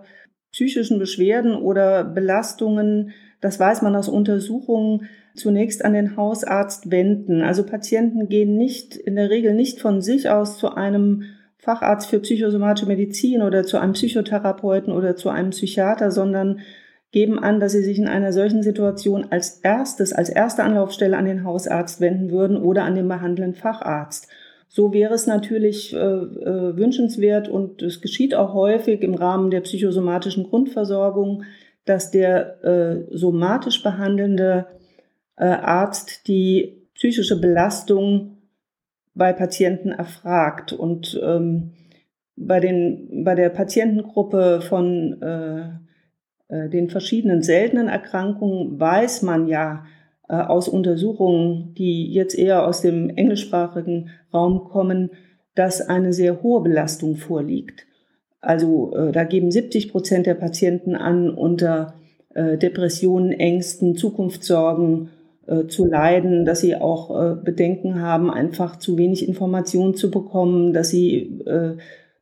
psychischen 0.52 0.98
Beschwerden 0.98 1.56
oder 1.56 2.04
Belastungen, 2.04 3.14
das 3.40 3.58
weiß 3.58 3.80
man 3.80 3.96
aus 3.96 4.08
Untersuchungen, 4.08 5.08
zunächst 5.38 5.84
an 5.84 5.92
den 5.92 6.16
Hausarzt 6.16 6.90
wenden. 6.90 7.42
Also 7.42 7.64
Patienten 7.64 8.28
gehen 8.28 8.56
nicht, 8.56 8.96
in 8.96 9.16
der 9.16 9.30
Regel 9.30 9.54
nicht 9.54 9.80
von 9.80 10.00
sich 10.00 10.30
aus 10.30 10.58
zu 10.58 10.74
einem 10.74 11.24
Facharzt 11.58 12.08
für 12.08 12.20
psychosomatische 12.20 12.86
Medizin 12.86 13.42
oder 13.42 13.64
zu 13.64 13.78
einem 13.78 13.92
Psychotherapeuten 13.92 14.92
oder 14.92 15.16
zu 15.16 15.28
einem 15.28 15.50
Psychiater, 15.50 16.10
sondern 16.10 16.60
geben 17.10 17.38
an, 17.38 17.58
dass 17.58 17.72
sie 17.72 17.82
sich 17.82 17.98
in 17.98 18.08
einer 18.08 18.32
solchen 18.32 18.62
Situation 18.62 19.26
als 19.30 19.60
erstes, 19.62 20.12
als 20.12 20.28
erste 20.28 20.62
Anlaufstelle 20.62 21.16
an 21.16 21.24
den 21.24 21.44
Hausarzt 21.44 22.00
wenden 22.00 22.30
würden 22.30 22.56
oder 22.56 22.84
an 22.84 22.94
den 22.94 23.08
behandelnden 23.08 23.54
Facharzt. 23.54 24.28
So 24.68 24.92
wäre 24.92 25.14
es 25.14 25.26
natürlich 25.26 25.94
äh, 25.94 25.98
äh, 25.98 26.76
wünschenswert 26.76 27.48
und 27.48 27.82
es 27.82 28.02
geschieht 28.02 28.34
auch 28.34 28.52
häufig 28.52 29.02
im 29.02 29.14
Rahmen 29.14 29.50
der 29.50 29.62
psychosomatischen 29.62 30.44
Grundversorgung, 30.44 31.44
dass 31.86 32.10
der 32.10 32.62
äh, 32.62 33.16
somatisch 33.16 33.82
behandelnde 33.82 34.66
Arzt 35.44 36.26
die 36.28 36.88
psychische 36.94 37.40
Belastung 37.40 38.38
bei 39.14 39.32
Patienten 39.32 39.90
erfragt. 39.90 40.72
Und 40.72 41.20
ähm, 41.22 41.72
bei, 42.36 42.60
den, 42.60 43.24
bei 43.24 43.34
der 43.34 43.50
Patientengruppe 43.50 44.60
von 44.60 45.20
äh, 45.20 45.68
äh, 46.48 46.68
den 46.68 46.88
verschiedenen 46.88 47.42
seltenen 47.42 47.88
Erkrankungen 47.88 48.78
weiß 48.80 49.22
man 49.22 49.48
ja 49.48 49.84
äh, 50.28 50.34
aus 50.34 50.68
Untersuchungen, 50.68 51.74
die 51.74 52.12
jetzt 52.12 52.38
eher 52.38 52.66
aus 52.66 52.80
dem 52.80 53.10
englischsprachigen 53.10 54.10
Raum 54.32 54.64
kommen, 54.64 55.10
dass 55.54 55.80
eine 55.80 56.12
sehr 56.12 56.42
hohe 56.42 56.62
Belastung 56.62 57.16
vorliegt. 57.16 57.86
Also 58.40 58.94
äh, 58.94 59.12
da 59.12 59.24
geben 59.24 59.50
70 59.50 59.90
Prozent 59.90 60.26
der 60.26 60.34
Patienten 60.34 60.94
an, 60.94 61.30
unter 61.30 61.94
äh, 62.34 62.56
Depressionen, 62.56 63.32
Ängsten, 63.32 63.96
Zukunftssorgen 63.96 65.06
äh, 65.06 65.17
zu 65.66 65.86
leiden, 65.86 66.44
dass 66.44 66.60
sie 66.60 66.76
auch 66.76 67.10
äh, 67.10 67.34
Bedenken 67.34 68.00
haben, 68.00 68.30
einfach 68.30 68.76
zu 68.76 68.98
wenig 68.98 69.26
Informationen 69.26 69.94
zu 69.94 70.10
bekommen, 70.10 70.72
dass 70.72 70.90
sie 70.90 71.40
äh, 71.46 71.76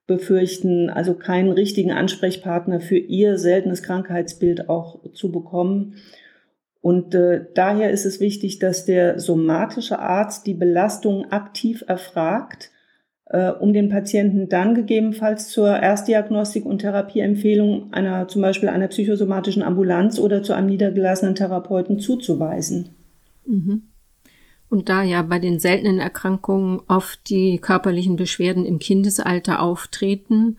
befürchten, 0.07 0.89
also 0.89 1.15
keinen 1.15 1.51
richtigen 1.51 1.93
Ansprechpartner 1.93 2.81
für 2.81 2.99
ihr 2.99 3.39
seltenes 3.39 3.83
Krankheitsbild 3.83 4.69
auch 4.69 5.01
zu 5.13 5.33
bekommen. 5.33 5.97
Und 6.81 7.15
äh, 7.17 7.47
daher 7.55 7.91
ist 7.91 8.07
es 8.07 8.21
wichtig, 8.21 8.61
dass 8.61 8.85
der 8.85 9.19
somatische 9.19 9.99
Arzt 9.99 10.47
die 10.47 10.55
Belastung 10.55 11.33
aktiv 11.33 11.83
erfragt, 11.89 12.71
äh, 13.25 13.51
um 13.51 13.73
den 13.73 13.89
Patienten 13.89 14.49
dann 14.49 14.77
gegebenenfalls 14.77 15.49
zur 15.49 15.77
Erstdiagnostik 15.77 16.65
und 16.65 16.79
Therapieempfehlung 16.79 17.93
einer 17.93 18.29
zum 18.29 18.43
Beispiel 18.43 18.69
einer 18.69 18.87
psychosomatischen 18.87 19.65
Ambulanz 19.65 20.21
oder 20.21 20.45
zu 20.45 20.53
einem 20.53 20.69
niedergelassenen 20.69 21.35
Therapeuten 21.35 21.99
zuzuweisen. 21.99 22.91
Mhm. 23.47 23.83
Und 24.69 24.89
da 24.89 25.03
ja 25.03 25.23
bei 25.23 25.39
den 25.39 25.61
seltenen 25.61 25.99
Erkrankungen 25.99 26.81
oft 26.89 27.31
die 27.31 27.59
körperlichen 27.59 28.17
Beschwerden 28.17 28.65
im 28.65 28.79
Kindesalter 28.79 29.63
auftreten, 29.63 30.59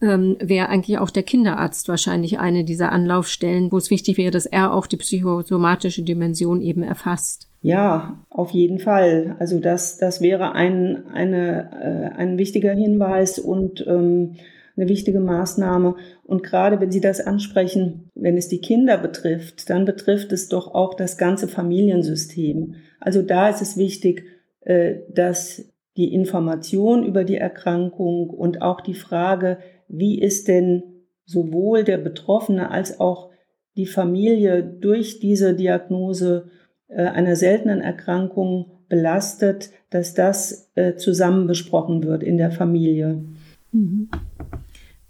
ähm, 0.00 0.36
wäre 0.40 0.68
eigentlich 0.68 0.98
auch 0.98 1.10
der 1.10 1.22
Kinderarzt 1.22 1.88
wahrscheinlich 1.88 2.38
eine 2.38 2.64
dieser 2.64 2.92
Anlaufstellen, 2.92 3.70
wo 3.70 3.78
es 3.78 3.90
wichtig 3.90 4.18
wäre, 4.18 4.32
dass 4.32 4.46
er 4.46 4.74
auch 4.74 4.86
die 4.86 4.96
psychosomatische 4.96 6.02
Dimension 6.02 6.60
eben 6.60 6.82
erfasst. 6.82 7.48
Ja, 7.62 8.18
auf 8.28 8.50
jeden 8.50 8.78
Fall. 8.78 9.36
Also 9.38 9.58
das, 9.58 9.96
das 9.96 10.20
wäre 10.20 10.52
ein, 10.52 11.06
eine, 11.12 12.12
äh, 12.12 12.18
ein 12.18 12.36
wichtiger 12.36 12.74
Hinweis 12.74 13.38
und 13.38 13.86
ähm, 13.86 14.34
eine 14.76 14.88
wichtige 14.88 15.20
Maßnahme. 15.20 15.96
Und 16.24 16.42
gerade 16.42 16.80
wenn 16.80 16.90
Sie 16.90 17.00
das 17.00 17.20
ansprechen, 17.20 18.10
wenn 18.14 18.36
es 18.36 18.48
die 18.48 18.60
Kinder 18.60 18.98
betrifft, 18.98 19.70
dann 19.70 19.84
betrifft 19.84 20.32
es 20.32 20.48
doch 20.48 20.74
auch 20.74 20.94
das 20.94 21.16
ganze 21.18 21.48
Familiensystem. 21.48 22.74
Also 23.00 23.22
da 23.22 23.48
ist 23.48 23.62
es 23.62 23.76
wichtig, 23.76 24.24
äh, 24.60 24.96
dass 25.12 25.70
die 25.96 26.12
Information 26.12 27.04
über 27.04 27.24
die 27.24 27.36
Erkrankung 27.36 28.30
und 28.30 28.62
auch 28.62 28.80
die 28.80 28.94
Frage, 28.94 29.58
wie 29.88 30.20
ist 30.20 30.48
denn 30.48 30.82
sowohl 31.24 31.84
der 31.84 31.98
Betroffene 31.98 32.70
als 32.70 32.98
auch 32.98 33.30
die 33.76 33.86
Familie 33.86 34.62
durch 34.62 35.20
diese 35.20 35.54
Diagnose 35.54 36.50
äh, 36.88 37.02
einer 37.02 37.36
seltenen 37.36 37.80
Erkrankung 37.80 38.72
belastet, 38.88 39.70
dass 39.90 40.14
das 40.14 40.70
äh, 40.74 40.96
zusammen 40.96 41.46
besprochen 41.46 42.04
wird 42.04 42.22
in 42.22 42.38
der 42.38 42.50
Familie. 42.50 43.24
Mhm. 43.72 44.08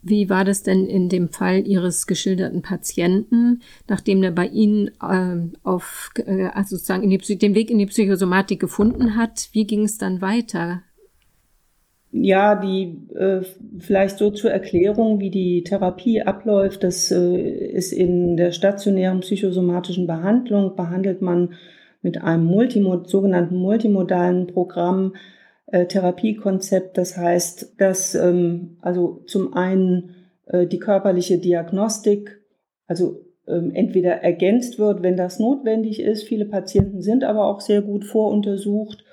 Wie 0.07 0.29
war 0.29 0.45
das 0.45 0.63
denn 0.63 0.87
in 0.87 1.09
dem 1.09 1.31
Fall 1.31 1.67
Ihres 1.67 2.07
geschilderten 2.07 2.61
Patienten, 2.61 3.63
nachdem 3.89 4.23
er 4.23 4.33
bei 4.33 4.47
Ihnen 4.47 4.89
äh, 5.01 5.51
auf, 5.63 6.11
äh, 6.27 6.49
also 6.53 6.77
sozusagen 6.77 7.09
die, 7.09 7.39
den 7.39 7.55
Weg 7.55 7.71
in 7.71 7.79
die 7.79 7.87
Psychosomatik 7.87 8.61
gefunden 8.61 9.17
hat? 9.17 9.49
Wie 9.53 9.67
ging 9.67 9.85
es 9.85 9.97
dann 9.97 10.21
weiter? 10.21 10.83
Ja, 12.13 12.55
die 12.55 13.09
äh, 13.15 13.41
vielleicht 13.79 14.19
so 14.19 14.31
zur 14.31 14.51
Erklärung, 14.51 15.21
wie 15.21 15.31
die 15.31 15.65
Therapie 15.65 16.23
abläuft. 16.23 16.85
Das 16.85 17.11
äh, 17.11 17.39
ist 17.39 17.93
in 17.93 18.37
der 18.37 18.53
stationären 18.53 19.21
psychosomatischen 19.21 20.07
Behandlung 20.07 20.77
behandelt 20.77 21.23
man 21.23 21.55
mit 22.03 22.23
einem 22.23 22.45
Multimod 22.45 23.09
sogenannten 23.09 23.57
multimodalen 23.57 24.47
Programm 24.49 25.15
äh, 25.75 25.87
Therapiekonzept. 25.87 26.97
Das 26.97 27.17
heißt, 27.17 27.75
dass 27.79 28.15
ähm, 28.15 28.77
also 28.81 29.23
zum 29.27 29.55
einen 29.55 30.15
äh, 30.47 30.67
die 30.69 30.79
körperliche 30.79 31.39
Diagnostik, 31.39 32.41
also 32.87 33.25
ähm, 33.49 33.73
entweder 33.75 34.23
ergänzt 34.23 34.79
wird, 34.79 35.03
wenn 35.03 35.17
das 35.17 35.41
notwendig 35.41 36.01
ist. 36.01 36.23
Viele 36.29 36.45
Patienten 36.45 37.03
sind 37.03 37.25
aber 37.25 37.47
auch 37.47 37.61
sehr 37.61 37.83
gut 37.83 38.05
voruntersucht. 38.05 39.05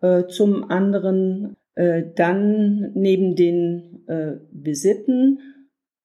Äh, 0.00 0.26
zum 0.26 0.68
anderen 0.70 1.56
äh, 1.76 2.02
dann 2.16 2.90
neben 2.94 3.36
den 3.36 4.02
äh, 4.08 4.38
Visiten 4.50 5.38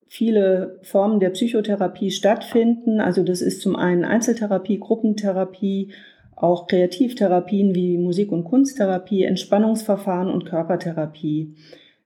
viele 0.08 0.79
Formen 0.84 1.20
der 1.22 1.32
Psychotherapie 1.32 2.12
stattfinden. 2.12 3.01
Also 3.01 3.24
das 3.24 3.41
ist 3.41 3.62
zum 3.62 3.75
einen 3.75 4.05
Einzeltherapie, 4.05 4.79
Gruppentherapie, 4.79 5.91
auch 6.35 6.67
Kreativtherapien 6.67 7.75
wie 7.75 7.97
Musik- 7.97 8.31
und 8.31 8.43
Kunsttherapie, 8.43 9.23
Entspannungsverfahren 9.23 10.29
und 10.29 10.45
Körpertherapie. 10.45 11.55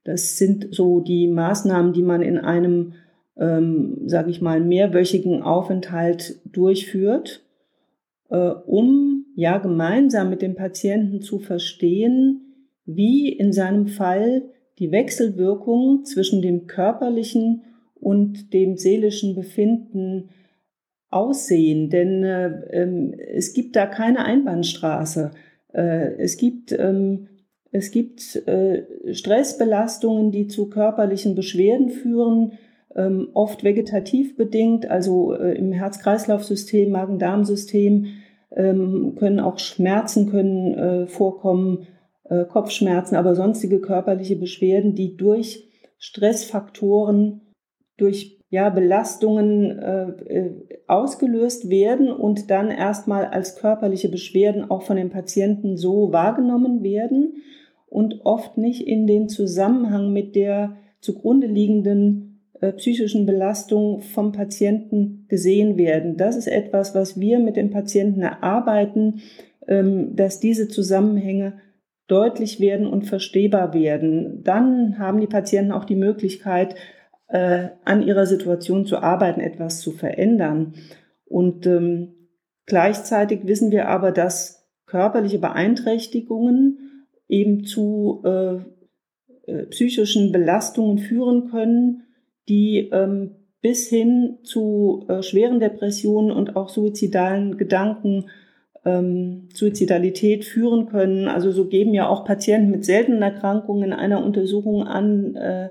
Das 0.04 0.36
sind 0.38 0.68
so 0.70 1.00
die 1.00 1.28
Maßnahmen, 1.28 1.92
die 1.92 2.02
man 2.02 2.22
in 2.22 2.38
einem, 2.38 2.94
ähm, 3.36 3.98
sage 4.06 4.30
ich 4.30 4.40
mal, 4.40 4.60
mehrwöchigen 4.60 5.42
Aufenthalt 5.42 6.40
durchführt, 6.44 7.42
äh, 8.30 8.36
um 8.36 9.26
ja 9.34 9.58
gemeinsam 9.58 10.30
mit 10.30 10.42
dem 10.42 10.54
Patienten 10.54 11.20
zu 11.20 11.38
verstehen, 11.38 12.48
wie 12.84 13.28
in 13.28 13.52
seinem 13.52 13.86
Fall 13.86 14.42
die 14.78 14.92
Wechselwirkung 14.92 16.04
zwischen 16.04 16.42
dem 16.42 16.66
körperlichen 16.66 17.62
und 17.94 18.52
dem 18.52 18.76
seelischen 18.76 19.34
Befinden 19.34 20.30
aussehen? 21.10 21.90
Denn 21.90 22.24
äh, 22.24 22.48
ähm, 22.70 23.14
es 23.14 23.52
gibt 23.52 23.76
da 23.76 23.86
keine 23.86 24.24
Einbahnstraße. 24.24 25.30
Äh, 25.72 26.14
es 26.18 26.36
gibt, 26.36 26.72
ähm, 26.72 27.28
es 27.70 27.90
gibt 27.90 28.36
äh, 28.46 28.84
Stressbelastungen, 29.12 30.30
die 30.30 30.46
zu 30.46 30.68
körperlichen 30.70 31.34
Beschwerden 31.34 31.90
führen, 31.90 32.52
ähm, 32.96 33.28
oft 33.34 33.64
vegetativ 33.64 34.36
bedingt, 34.36 34.90
also 34.90 35.34
äh, 35.34 35.54
im 35.56 35.72
Herz-Kreislauf-System, 35.72 36.90
Magen-Darm-System 36.90 38.06
ähm, 38.56 39.14
können 39.18 39.40
auch 39.40 39.58
Schmerzen 39.58 40.30
können 40.30 40.74
äh, 40.74 41.06
vorkommen, 41.06 41.86
äh, 42.24 42.44
Kopfschmerzen, 42.44 43.16
aber 43.16 43.34
sonstige 43.34 43.80
körperliche 43.80 44.36
Beschwerden, 44.36 44.94
die 44.94 45.16
durch 45.16 45.68
Stressfaktoren, 45.98 47.42
durch 47.96 48.37
ja, 48.50 48.70
Belastungen 48.70 49.78
äh, 49.78 50.08
äh, 50.26 50.50
ausgelöst 50.86 51.68
werden 51.68 52.10
und 52.10 52.50
dann 52.50 52.70
erstmal 52.70 53.26
als 53.26 53.56
körperliche 53.56 54.08
Beschwerden 54.08 54.70
auch 54.70 54.82
von 54.82 54.96
den 54.96 55.10
Patienten 55.10 55.76
so 55.76 56.12
wahrgenommen 56.12 56.82
werden 56.82 57.42
und 57.88 58.20
oft 58.24 58.56
nicht 58.56 58.86
in 58.86 59.06
den 59.06 59.28
Zusammenhang 59.28 60.12
mit 60.12 60.34
der 60.34 60.76
zugrunde 61.00 61.46
liegenden 61.46 62.40
äh, 62.60 62.72
psychischen 62.72 63.26
Belastung 63.26 64.00
vom 64.00 64.32
Patienten 64.32 65.26
gesehen 65.28 65.76
werden. 65.76 66.16
Das 66.16 66.36
ist 66.36 66.48
etwas, 66.48 66.94
was 66.94 67.20
wir 67.20 67.38
mit 67.40 67.56
den 67.56 67.70
Patienten 67.70 68.22
erarbeiten, 68.22 69.20
ähm, 69.66 70.16
dass 70.16 70.40
diese 70.40 70.68
Zusammenhänge 70.68 71.60
deutlich 72.08 72.58
werden 72.58 72.86
und 72.86 73.04
verstehbar 73.04 73.74
werden. 73.74 74.42
Dann 74.42 74.98
haben 74.98 75.20
die 75.20 75.26
Patienten 75.26 75.72
auch 75.72 75.84
die 75.84 75.94
Möglichkeit, 75.94 76.74
äh, 77.28 77.68
an 77.84 78.02
ihrer 78.02 78.26
Situation 78.26 78.86
zu 78.86 78.98
arbeiten, 78.98 79.40
etwas 79.40 79.80
zu 79.80 79.92
verändern. 79.92 80.74
Und 81.26 81.66
ähm, 81.66 82.14
gleichzeitig 82.66 83.46
wissen 83.46 83.70
wir 83.70 83.88
aber, 83.88 84.12
dass 84.12 84.66
körperliche 84.86 85.38
Beeinträchtigungen 85.38 87.06
eben 87.28 87.64
zu 87.64 88.22
äh, 88.24 88.56
äh, 89.46 89.66
psychischen 89.66 90.32
Belastungen 90.32 90.98
führen 90.98 91.50
können, 91.50 92.04
die 92.48 92.88
ähm, 92.92 93.36
bis 93.60 93.88
hin 93.88 94.38
zu 94.42 95.04
äh, 95.08 95.22
schweren 95.22 95.60
Depressionen 95.60 96.30
und 96.30 96.56
auch 96.56 96.68
suizidalen 96.68 97.58
Gedanken, 97.58 98.26
ähm, 98.84 99.48
Suizidalität 99.52 100.44
führen 100.44 100.86
können. 100.86 101.28
Also 101.28 101.50
so 101.50 101.66
geben 101.66 101.92
ja 101.92 102.08
auch 102.08 102.24
Patienten 102.24 102.70
mit 102.70 102.84
seltenen 102.84 103.22
Erkrankungen 103.22 103.84
in 103.84 103.92
einer 103.92 104.24
Untersuchung 104.24 104.84
an, 104.84 105.34
äh, 105.34 105.68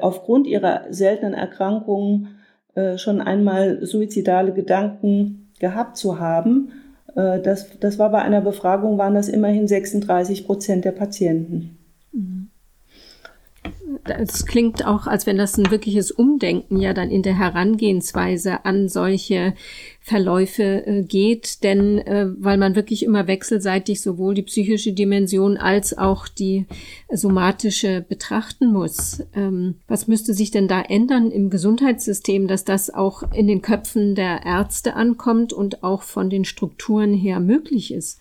aufgrund 0.00 0.46
ihrer 0.46 0.82
seltenen 0.90 1.34
Erkrankungen 1.34 2.38
äh, 2.74 2.98
schon 2.98 3.20
einmal 3.20 3.84
suizidale 3.84 4.52
Gedanken 4.52 5.50
gehabt 5.58 5.96
zu 5.96 6.20
haben. 6.20 6.72
Äh, 7.16 7.40
das, 7.40 7.78
das 7.80 7.98
war 7.98 8.10
bei 8.10 8.22
einer 8.22 8.40
Befragung, 8.40 8.98
waren 8.98 9.14
das 9.14 9.28
immerhin 9.28 9.66
36 9.66 10.46
Prozent 10.46 10.84
der 10.84 10.92
Patienten. 10.92 11.77
Es 14.04 14.46
klingt 14.46 14.86
auch, 14.86 15.06
als 15.06 15.26
wenn 15.26 15.36
das 15.36 15.56
ein 15.58 15.70
wirkliches 15.70 16.10
Umdenken 16.10 16.80
ja 16.80 16.94
dann 16.94 17.10
in 17.10 17.22
der 17.22 17.38
Herangehensweise 17.38 18.64
an 18.64 18.88
solche 18.88 19.54
Verläufe 20.00 20.86
äh, 20.86 21.02
geht, 21.02 21.62
denn 21.62 21.98
äh, 21.98 22.28
weil 22.38 22.56
man 22.56 22.74
wirklich 22.74 23.02
immer 23.02 23.26
wechselseitig 23.26 24.00
sowohl 24.00 24.34
die 24.34 24.42
psychische 24.42 24.92
Dimension 24.92 25.56
als 25.56 25.96
auch 25.96 26.28
die 26.28 26.66
somatische 27.12 28.04
betrachten 28.08 28.72
muss. 28.72 29.22
Ähm, 29.34 29.76
was 29.86 30.08
müsste 30.08 30.34
sich 30.34 30.50
denn 30.50 30.66
da 30.66 30.80
ändern 30.80 31.30
im 31.30 31.50
Gesundheitssystem, 31.50 32.48
dass 32.48 32.64
das 32.64 32.92
auch 32.92 33.22
in 33.32 33.46
den 33.46 33.60
Köpfen 33.62 34.14
der 34.14 34.46
Ärzte 34.46 34.94
ankommt 34.94 35.52
und 35.52 35.82
auch 35.82 36.02
von 36.02 36.30
den 36.30 36.44
Strukturen 36.44 37.12
her 37.12 37.40
möglich 37.40 37.92
ist? 37.92 38.20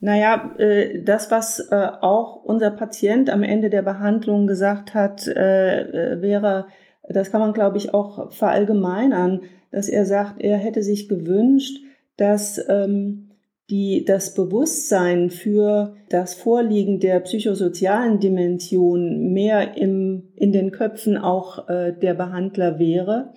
Naja, 0.00 0.54
äh, 0.58 1.02
das, 1.02 1.30
was 1.30 1.60
äh, 1.70 1.88
auch 2.00 2.44
unser 2.44 2.70
Patient 2.70 3.30
am 3.30 3.42
Ende 3.42 3.70
der 3.70 3.82
Behandlung 3.82 4.46
gesagt 4.46 4.94
hat, 4.94 5.26
äh, 5.26 6.20
wäre, 6.20 6.66
das 7.08 7.30
kann 7.30 7.40
man, 7.40 7.54
glaube 7.54 7.78
ich, 7.78 7.94
auch 7.94 8.30
verallgemeinern, 8.32 9.42
dass 9.70 9.88
er 9.88 10.04
sagt, 10.04 10.40
er 10.42 10.58
hätte 10.58 10.82
sich 10.82 11.08
gewünscht, 11.08 11.78
dass 12.16 12.62
ähm, 12.68 13.30
die, 13.70 14.04
das 14.04 14.34
Bewusstsein 14.34 15.30
für 15.30 15.96
das 16.08 16.34
Vorliegen 16.34 17.00
der 17.00 17.20
psychosozialen 17.20 18.20
Dimension 18.20 19.32
mehr 19.32 19.76
im, 19.76 20.28
in 20.36 20.52
den 20.52 20.70
Köpfen 20.70 21.16
auch 21.18 21.66
der 21.66 22.14
Behandler 22.14 22.78
wäre, 22.78 23.32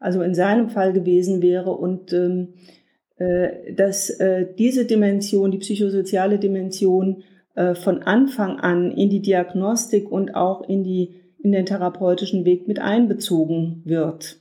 also 0.00 0.22
in 0.22 0.34
seinem 0.34 0.70
Fall 0.70 0.94
gewesen 0.94 1.42
wäre 1.42 1.72
und 1.72 2.14
ähm, 2.14 2.54
äh, 2.54 2.75
dass 3.74 4.10
äh, 4.10 4.46
diese 4.58 4.84
Dimension, 4.84 5.50
die 5.50 5.58
psychosoziale 5.58 6.38
Dimension, 6.38 7.22
äh, 7.54 7.74
von 7.74 8.02
Anfang 8.02 8.60
an 8.60 8.90
in 8.90 9.08
die 9.08 9.22
Diagnostik 9.22 10.10
und 10.10 10.34
auch 10.34 10.68
in, 10.68 10.84
die, 10.84 11.22
in 11.38 11.52
den 11.52 11.64
therapeutischen 11.64 12.44
Weg 12.44 12.68
mit 12.68 12.78
einbezogen 12.78 13.82
wird. 13.84 14.38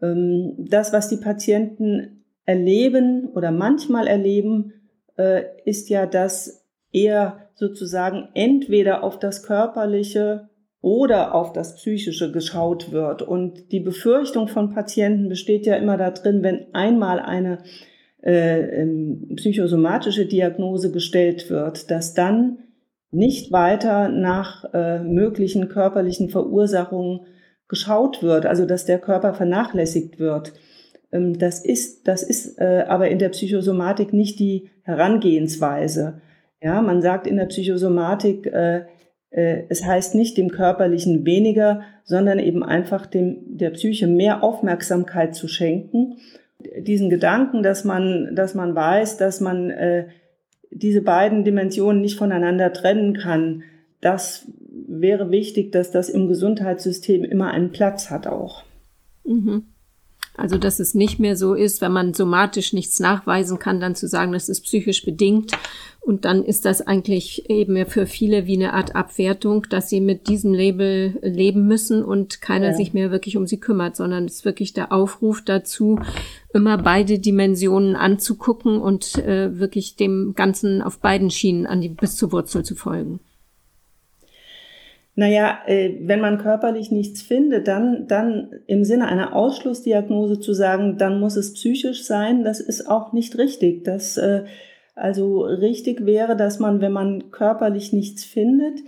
Ähm, 0.00 0.54
das, 0.58 0.92
was 0.92 1.08
die 1.10 1.18
Patienten 1.18 2.24
erleben 2.44 3.28
oder 3.34 3.50
manchmal 3.50 4.06
erleben, 4.08 4.72
ist 5.66 5.90
ja, 5.90 6.06
dass 6.06 6.66
eher 6.90 7.50
sozusagen 7.54 8.30
entweder 8.34 9.04
auf 9.04 9.18
das 9.18 9.42
Körperliche 9.42 10.48
oder 10.82 11.34
auf 11.34 11.52
das 11.52 11.76
Psychische 11.76 12.32
geschaut 12.32 12.90
wird. 12.92 13.22
Und 13.22 13.70
die 13.72 13.80
Befürchtung 13.80 14.48
von 14.48 14.74
Patienten 14.74 15.28
besteht 15.28 15.64
ja 15.64 15.76
immer 15.76 15.96
darin, 15.96 16.42
wenn 16.42 16.66
einmal 16.74 17.20
eine 17.20 17.58
äh, 18.22 18.82
ähm, 18.82 19.32
psychosomatische 19.36 20.26
Diagnose 20.26 20.90
gestellt 20.90 21.48
wird, 21.50 21.90
dass 21.90 22.14
dann 22.14 22.58
nicht 23.12 23.52
weiter 23.52 24.08
nach 24.08 24.64
äh, 24.74 24.98
möglichen 25.00 25.68
körperlichen 25.68 26.28
Verursachungen 26.30 27.20
geschaut 27.68 28.22
wird, 28.22 28.46
also 28.46 28.66
dass 28.66 28.84
der 28.84 28.98
Körper 28.98 29.34
vernachlässigt 29.34 30.18
wird. 30.18 30.52
Ähm, 31.12 31.38
das 31.38 31.64
ist, 31.64 32.08
das 32.08 32.22
ist 32.22 32.58
äh, 32.58 32.84
aber 32.88 33.08
in 33.08 33.18
der 33.18 33.28
Psychosomatik 33.28 34.12
nicht 34.12 34.40
die 34.40 34.70
Herangehensweise. 34.82 36.20
Ja, 36.60 36.80
man 36.80 37.02
sagt 37.02 37.26
in 37.26 37.36
der 37.36 37.46
Psychosomatik, 37.46 38.46
äh, 38.46 38.86
es 39.68 39.84
heißt 39.84 40.14
nicht 40.14 40.36
dem 40.36 40.50
Körperlichen 40.50 41.24
weniger, 41.24 41.82
sondern 42.04 42.38
eben 42.38 42.62
einfach 42.62 43.06
dem, 43.06 43.56
der 43.56 43.70
Psyche 43.70 44.06
mehr 44.06 44.42
Aufmerksamkeit 44.42 45.34
zu 45.34 45.48
schenken. 45.48 46.16
Diesen 46.78 47.08
Gedanken, 47.08 47.62
dass 47.62 47.84
man, 47.84 48.34
dass 48.36 48.54
man 48.54 48.74
weiß, 48.74 49.16
dass 49.16 49.40
man 49.40 49.70
äh, 49.70 50.06
diese 50.70 51.02
beiden 51.02 51.44
Dimensionen 51.44 52.02
nicht 52.02 52.18
voneinander 52.18 52.72
trennen 52.72 53.14
kann, 53.14 53.62
das 54.00 54.46
wäre 54.86 55.30
wichtig, 55.30 55.72
dass 55.72 55.90
das 55.90 56.08
im 56.10 56.28
Gesundheitssystem 56.28 57.24
immer 57.24 57.50
einen 57.50 57.70
Platz 57.70 58.10
hat 58.10 58.26
auch. 58.26 58.64
Mhm. 59.24 59.64
Also, 60.34 60.56
dass 60.56 60.80
es 60.80 60.94
nicht 60.94 61.18
mehr 61.18 61.36
so 61.36 61.54
ist, 61.54 61.82
wenn 61.82 61.92
man 61.92 62.14
somatisch 62.14 62.72
nichts 62.72 63.00
nachweisen 63.00 63.58
kann, 63.58 63.80
dann 63.80 63.94
zu 63.94 64.08
sagen, 64.08 64.32
das 64.32 64.48
ist 64.48 64.62
psychisch 64.62 65.04
bedingt. 65.04 65.52
Und 66.00 66.24
dann 66.24 66.42
ist 66.42 66.64
das 66.64 66.80
eigentlich 66.80 67.48
eben 67.48 67.86
für 67.86 68.06
viele 68.06 68.46
wie 68.46 68.56
eine 68.56 68.72
Art 68.72 68.96
Abwertung, 68.96 69.66
dass 69.68 69.88
sie 69.88 70.00
mit 70.00 70.28
diesem 70.28 70.52
Label 70.52 71.18
leben 71.22 71.68
müssen 71.68 72.02
und 72.02 72.40
keiner 72.40 72.70
ja. 72.70 72.74
sich 72.74 72.92
mehr 72.92 73.12
wirklich 73.12 73.36
um 73.36 73.46
sie 73.46 73.60
kümmert, 73.60 73.94
sondern 73.94 74.24
es 74.24 74.36
ist 74.36 74.44
wirklich 74.44 74.72
der 74.72 74.90
Aufruf 74.90 75.42
dazu, 75.44 76.00
immer 76.52 76.78
beide 76.78 77.18
Dimensionen 77.18 77.94
anzugucken 77.94 78.80
und 78.80 79.16
äh, 79.18 79.58
wirklich 79.58 79.94
dem 79.94 80.32
Ganzen 80.34 80.82
auf 80.82 80.98
beiden 80.98 81.30
Schienen 81.30 81.66
an 81.66 81.80
die, 81.80 81.90
bis 81.90 82.16
zur 82.16 82.32
Wurzel 82.32 82.64
zu 82.64 82.74
folgen. 82.74 83.20
Naja, 85.14 85.58
äh, 85.66 85.98
wenn 86.00 86.20
man 86.20 86.38
körperlich 86.38 86.90
nichts 86.90 87.20
findet, 87.20 87.68
dann, 87.68 88.06
dann 88.08 88.50
im 88.66 88.82
Sinne 88.84 89.08
einer 89.08 89.36
Ausschlussdiagnose 89.36 90.40
zu 90.40 90.54
sagen, 90.54 90.96
dann 90.96 91.20
muss 91.20 91.36
es 91.36 91.52
psychisch 91.52 92.04
sein, 92.04 92.44
das 92.44 92.60
ist 92.60 92.88
auch 92.88 93.12
nicht 93.12 93.36
richtig. 93.36 93.84
Das, 93.84 94.16
äh, 94.16 94.44
also 94.94 95.42
richtig 95.42 96.06
wäre, 96.06 96.34
dass 96.34 96.58
man, 96.58 96.80
wenn 96.80 96.92
man 96.92 97.30
körperlich 97.30 97.92
nichts 97.92 98.24
findet, 98.24 98.80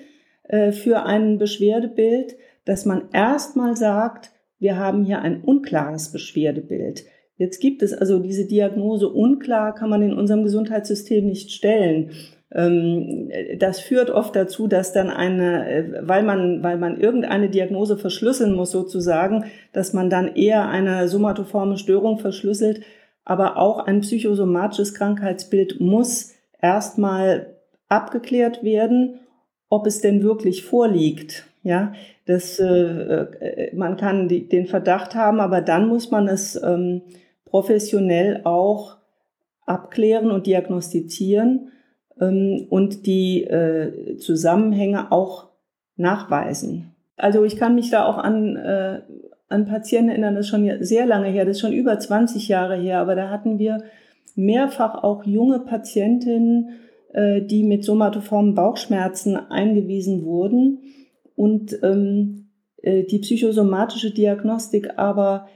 äh, 0.44 0.72
für 0.72 1.04
ein 1.04 1.38
Beschwerdebild, 1.38 2.36
dass 2.64 2.86
man 2.86 3.10
erstmal 3.12 3.76
sagt, 3.76 4.30
wir 4.58 4.78
haben 4.78 5.04
hier 5.04 5.20
ein 5.20 5.42
unklares 5.42 6.10
Beschwerdebild. 6.10 7.04
Jetzt 7.36 7.60
gibt 7.60 7.82
es 7.82 7.92
also 7.92 8.18
diese 8.18 8.46
Diagnose 8.46 9.08
unklar, 9.08 9.74
kann 9.74 9.90
man 9.90 10.02
in 10.02 10.14
unserem 10.14 10.44
Gesundheitssystem 10.44 11.26
nicht 11.26 11.50
stellen. 11.50 12.12
Ähm, 12.52 13.30
das 13.58 13.80
führt 13.80 14.10
oft 14.10 14.36
dazu, 14.36 14.68
dass 14.68 14.92
dann 14.92 15.10
eine, 15.10 15.68
äh, 15.68 15.84
weil 16.02 16.22
man, 16.22 16.62
weil 16.62 16.78
man 16.78 17.00
irgendeine 17.00 17.48
Diagnose 17.48 17.96
verschlüsseln 17.96 18.54
muss 18.54 18.70
sozusagen, 18.70 19.44
dass 19.72 19.92
man 19.92 20.10
dann 20.10 20.34
eher 20.34 20.68
eine 20.68 21.08
somatoforme 21.08 21.78
Störung 21.78 22.18
verschlüsselt. 22.18 22.82
Aber 23.24 23.56
auch 23.56 23.78
ein 23.78 24.02
psychosomatisches 24.02 24.94
Krankheitsbild 24.94 25.80
muss 25.80 26.34
erstmal 26.60 27.54
abgeklärt 27.88 28.62
werden, 28.62 29.20
ob 29.68 29.86
es 29.86 30.00
denn 30.00 30.22
wirklich 30.22 30.64
vorliegt. 30.64 31.46
Ja, 31.62 31.94
das, 32.26 32.58
äh, 32.60 32.66
äh 32.66 33.74
man 33.74 33.96
kann 33.96 34.28
den 34.28 34.66
Verdacht 34.66 35.14
haben, 35.14 35.40
aber 35.40 35.62
dann 35.62 35.88
muss 35.88 36.10
man 36.10 36.28
es 36.28 36.60
ähm, 36.62 37.02
professionell 37.46 38.42
auch 38.44 38.98
abklären 39.64 40.30
und 40.30 40.46
diagnostizieren 40.46 41.70
ähm, 42.20 42.66
und 42.70 43.06
die 43.06 43.44
äh, 43.44 44.16
Zusammenhänge 44.18 45.12
auch 45.12 45.48
nachweisen. 45.96 46.94
Also 47.16 47.44
ich 47.44 47.56
kann 47.56 47.74
mich 47.74 47.90
da 47.90 48.06
auch 48.06 48.18
an, 48.18 48.56
äh, 48.56 49.02
an 49.48 49.66
Patienten 49.66 50.10
erinnern, 50.10 50.34
das 50.34 50.46
ist 50.46 50.50
schon 50.50 50.68
sehr 50.80 51.06
lange 51.06 51.28
her, 51.28 51.44
das 51.44 51.56
ist 51.56 51.60
schon 51.60 51.72
über 51.72 51.98
20 51.98 52.48
Jahre 52.48 52.76
her, 52.76 53.00
aber 53.00 53.14
da 53.14 53.30
hatten 53.30 53.58
wir 53.58 53.78
mehrfach 54.34 55.02
auch 55.02 55.24
junge 55.24 55.60
Patientinnen, 55.60 56.70
äh, 57.12 57.42
die 57.42 57.62
mit 57.62 57.84
somatoformen 57.84 58.54
Bauchschmerzen 58.54 59.36
eingewiesen 59.36 60.24
wurden 60.24 60.80
und 61.36 61.78
ähm, 61.82 62.48
äh, 62.82 63.04
die 63.04 63.20
psychosomatische 63.20 64.12
Diagnostik 64.12 64.98
aber 64.98 65.48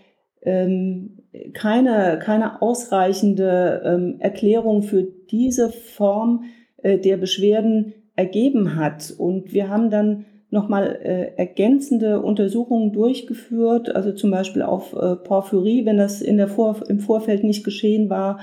ähm, 0.43 1.18
keine, 1.53 2.19
keine 2.23 2.63
ausreichende 2.63 3.83
ähm, 3.85 4.17
Erklärung 4.19 4.83
für 4.83 5.07
diese 5.31 5.71
Form 5.71 6.45
äh, 6.83 6.99
der 6.99 7.17
Beschwerden 7.17 7.95
ergeben 8.17 8.77
hat. 8.77 9.15
Und 9.17 9.53
wir 9.53 9.69
haben 9.69 9.91
dann 9.91 10.25
nochmal 10.51 10.99
äh, 11.03 11.33
ergänzende 11.37 12.23
Untersuchungen 12.23 12.93
durchgeführt, 12.93 13.95
also 13.95 14.13
zum 14.13 14.31
Beispiel 14.31 14.63
auf 14.63 14.95
äh, 14.95 15.17
Porphyrie, 15.17 15.85
wenn 15.85 15.99
das 15.99 16.23
in 16.23 16.39
der 16.39 16.49
Vor 16.49 16.81
im 16.89 17.01
Vorfeld 17.01 17.45
nicht 17.45 17.65
geschehen 17.65 18.09
war, 18.09 18.41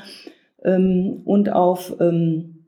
ähm, 0.63 1.24
und 1.26 1.52
auf 1.52 1.95
ähm, 2.00 2.65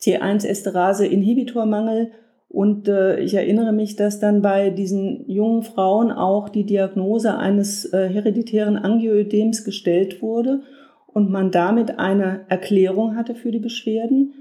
C1-Esterase-Inhibitormangel. 0.00 2.12
Und 2.50 2.88
äh, 2.88 3.20
ich 3.20 3.34
erinnere 3.34 3.72
mich, 3.72 3.94
dass 3.94 4.18
dann 4.18 4.42
bei 4.42 4.70
diesen 4.70 5.24
jungen 5.30 5.62
Frauen 5.62 6.10
auch 6.10 6.48
die 6.48 6.66
Diagnose 6.66 7.38
eines 7.38 7.84
äh, 7.92 8.08
hereditären 8.08 8.76
Angioödems 8.76 9.64
gestellt 9.64 10.20
wurde 10.20 10.62
und 11.06 11.30
man 11.30 11.52
damit 11.52 12.00
eine 12.00 12.40
Erklärung 12.48 13.14
hatte 13.14 13.36
für 13.36 13.52
die 13.52 13.60
Beschwerden 13.60 14.34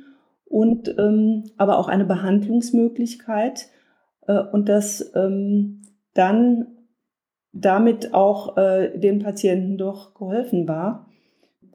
und 0.45 0.95
ähm, 0.97 1.43
aber 1.57 1.77
auch 1.77 1.87
eine 1.87 2.05
Behandlungsmöglichkeit 2.05 3.67
äh, 4.25 4.39
und 4.39 4.69
dass 4.69 5.11
ähm, 5.15 5.83
dann 6.15 6.65
damit 7.53 8.15
auch 8.15 8.57
äh, 8.57 8.97
den 8.97 9.19
Patienten 9.19 9.77
doch 9.77 10.15
geholfen 10.15 10.67
war. 10.67 11.05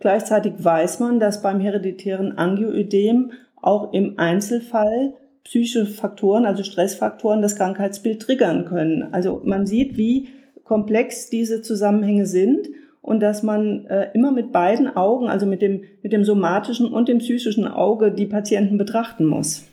Gleichzeitig 0.00 0.54
weiß 0.58 0.98
man, 0.98 1.20
dass 1.20 1.42
beim 1.42 1.60
hereditären 1.60 2.36
Angioödem 2.36 3.30
auch 3.62 3.92
im 3.92 4.18
Einzelfall 4.18 5.14
psychische 5.44 5.86
Faktoren, 5.86 6.46
also 6.46 6.62
Stressfaktoren, 6.62 7.42
das 7.42 7.56
Krankheitsbild 7.56 8.20
triggern 8.20 8.64
können. 8.64 9.12
Also 9.12 9.42
man 9.44 9.66
sieht, 9.66 9.96
wie 9.96 10.28
komplex 10.64 11.28
diese 11.28 11.62
Zusammenhänge 11.62 12.26
sind 12.26 12.68
und 13.02 13.20
dass 13.20 13.42
man 13.42 13.84
äh, 13.86 14.10
immer 14.14 14.32
mit 14.32 14.50
beiden 14.50 14.88
Augen, 14.96 15.28
also 15.28 15.44
mit 15.44 15.60
dem, 15.60 15.82
mit 16.02 16.12
dem 16.12 16.24
somatischen 16.24 16.90
und 16.90 17.08
dem 17.08 17.18
psychischen 17.18 17.68
Auge, 17.68 18.10
die 18.10 18.26
Patienten 18.26 18.78
betrachten 18.78 19.26
muss. 19.26 19.68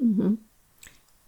Mhm. 0.00 0.38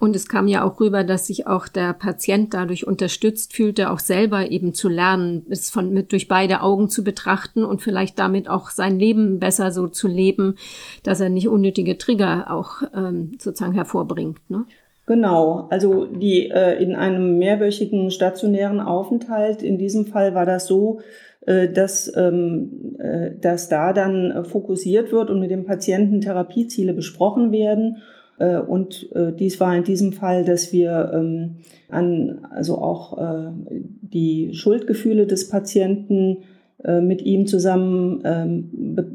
Und 0.04 0.14
es 0.14 0.28
kam 0.28 0.48
ja 0.48 0.64
auch 0.64 0.80
rüber, 0.80 1.02
dass 1.02 1.28
sich 1.28 1.46
auch 1.46 1.66
der 1.66 1.94
Patient 1.94 2.52
dadurch 2.52 2.86
unterstützt 2.86 3.54
fühlte, 3.54 3.90
auch 3.90 4.00
selber 4.00 4.50
eben 4.50 4.74
zu 4.74 4.90
lernen, 4.90 5.46
es 5.48 5.70
von 5.70 5.94
mit 5.94 6.12
durch 6.12 6.28
beide 6.28 6.60
Augen 6.60 6.90
zu 6.90 7.02
betrachten 7.02 7.64
und 7.64 7.80
vielleicht 7.80 8.18
damit 8.18 8.46
auch 8.50 8.68
sein 8.68 8.98
Leben 8.98 9.38
besser 9.38 9.70
so 9.70 9.88
zu 9.88 10.06
leben, 10.06 10.56
dass 11.04 11.22
er 11.22 11.30
nicht 11.30 11.48
unnötige 11.48 11.96
Trigger 11.96 12.50
auch 12.50 12.82
ähm, 12.94 13.32
sozusagen 13.38 13.72
hervorbringt. 13.72 14.38
Ne? 14.50 14.66
Genau, 15.06 15.68
also 15.70 16.04
die 16.04 16.50
äh, 16.50 16.82
in 16.82 16.94
einem 16.94 17.38
mehrwöchigen 17.38 18.10
stationären 18.10 18.80
Aufenthalt, 18.80 19.62
in 19.62 19.78
diesem 19.78 20.04
Fall 20.04 20.34
war 20.34 20.44
das 20.44 20.66
so, 20.66 21.00
äh, 21.46 21.70
dass, 21.70 22.14
ähm, 22.14 22.96
äh, 22.98 23.30
dass 23.40 23.70
da 23.70 23.94
dann 23.94 24.44
fokussiert 24.44 25.12
wird 25.12 25.30
und 25.30 25.40
mit 25.40 25.50
dem 25.50 25.64
Patienten 25.64 26.20
Therapieziele 26.20 26.92
besprochen 26.92 27.52
werden 27.52 27.96
äh, 27.96 28.13
und 28.38 29.10
äh, 29.14 29.32
dies 29.32 29.60
war 29.60 29.76
in 29.76 29.84
diesem 29.84 30.12
Fall, 30.12 30.44
dass 30.44 30.72
wir 30.72 31.12
ähm, 31.14 31.56
an, 31.88 32.46
also 32.50 32.78
auch 32.78 33.18
äh, 33.18 33.52
die 33.70 34.50
Schuldgefühle 34.52 35.26
des 35.26 35.48
Patienten 35.48 36.38
mit 36.86 37.22
ihm 37.22 37.46
zusammen 37.46 38.20
ähm, 38.26 38.68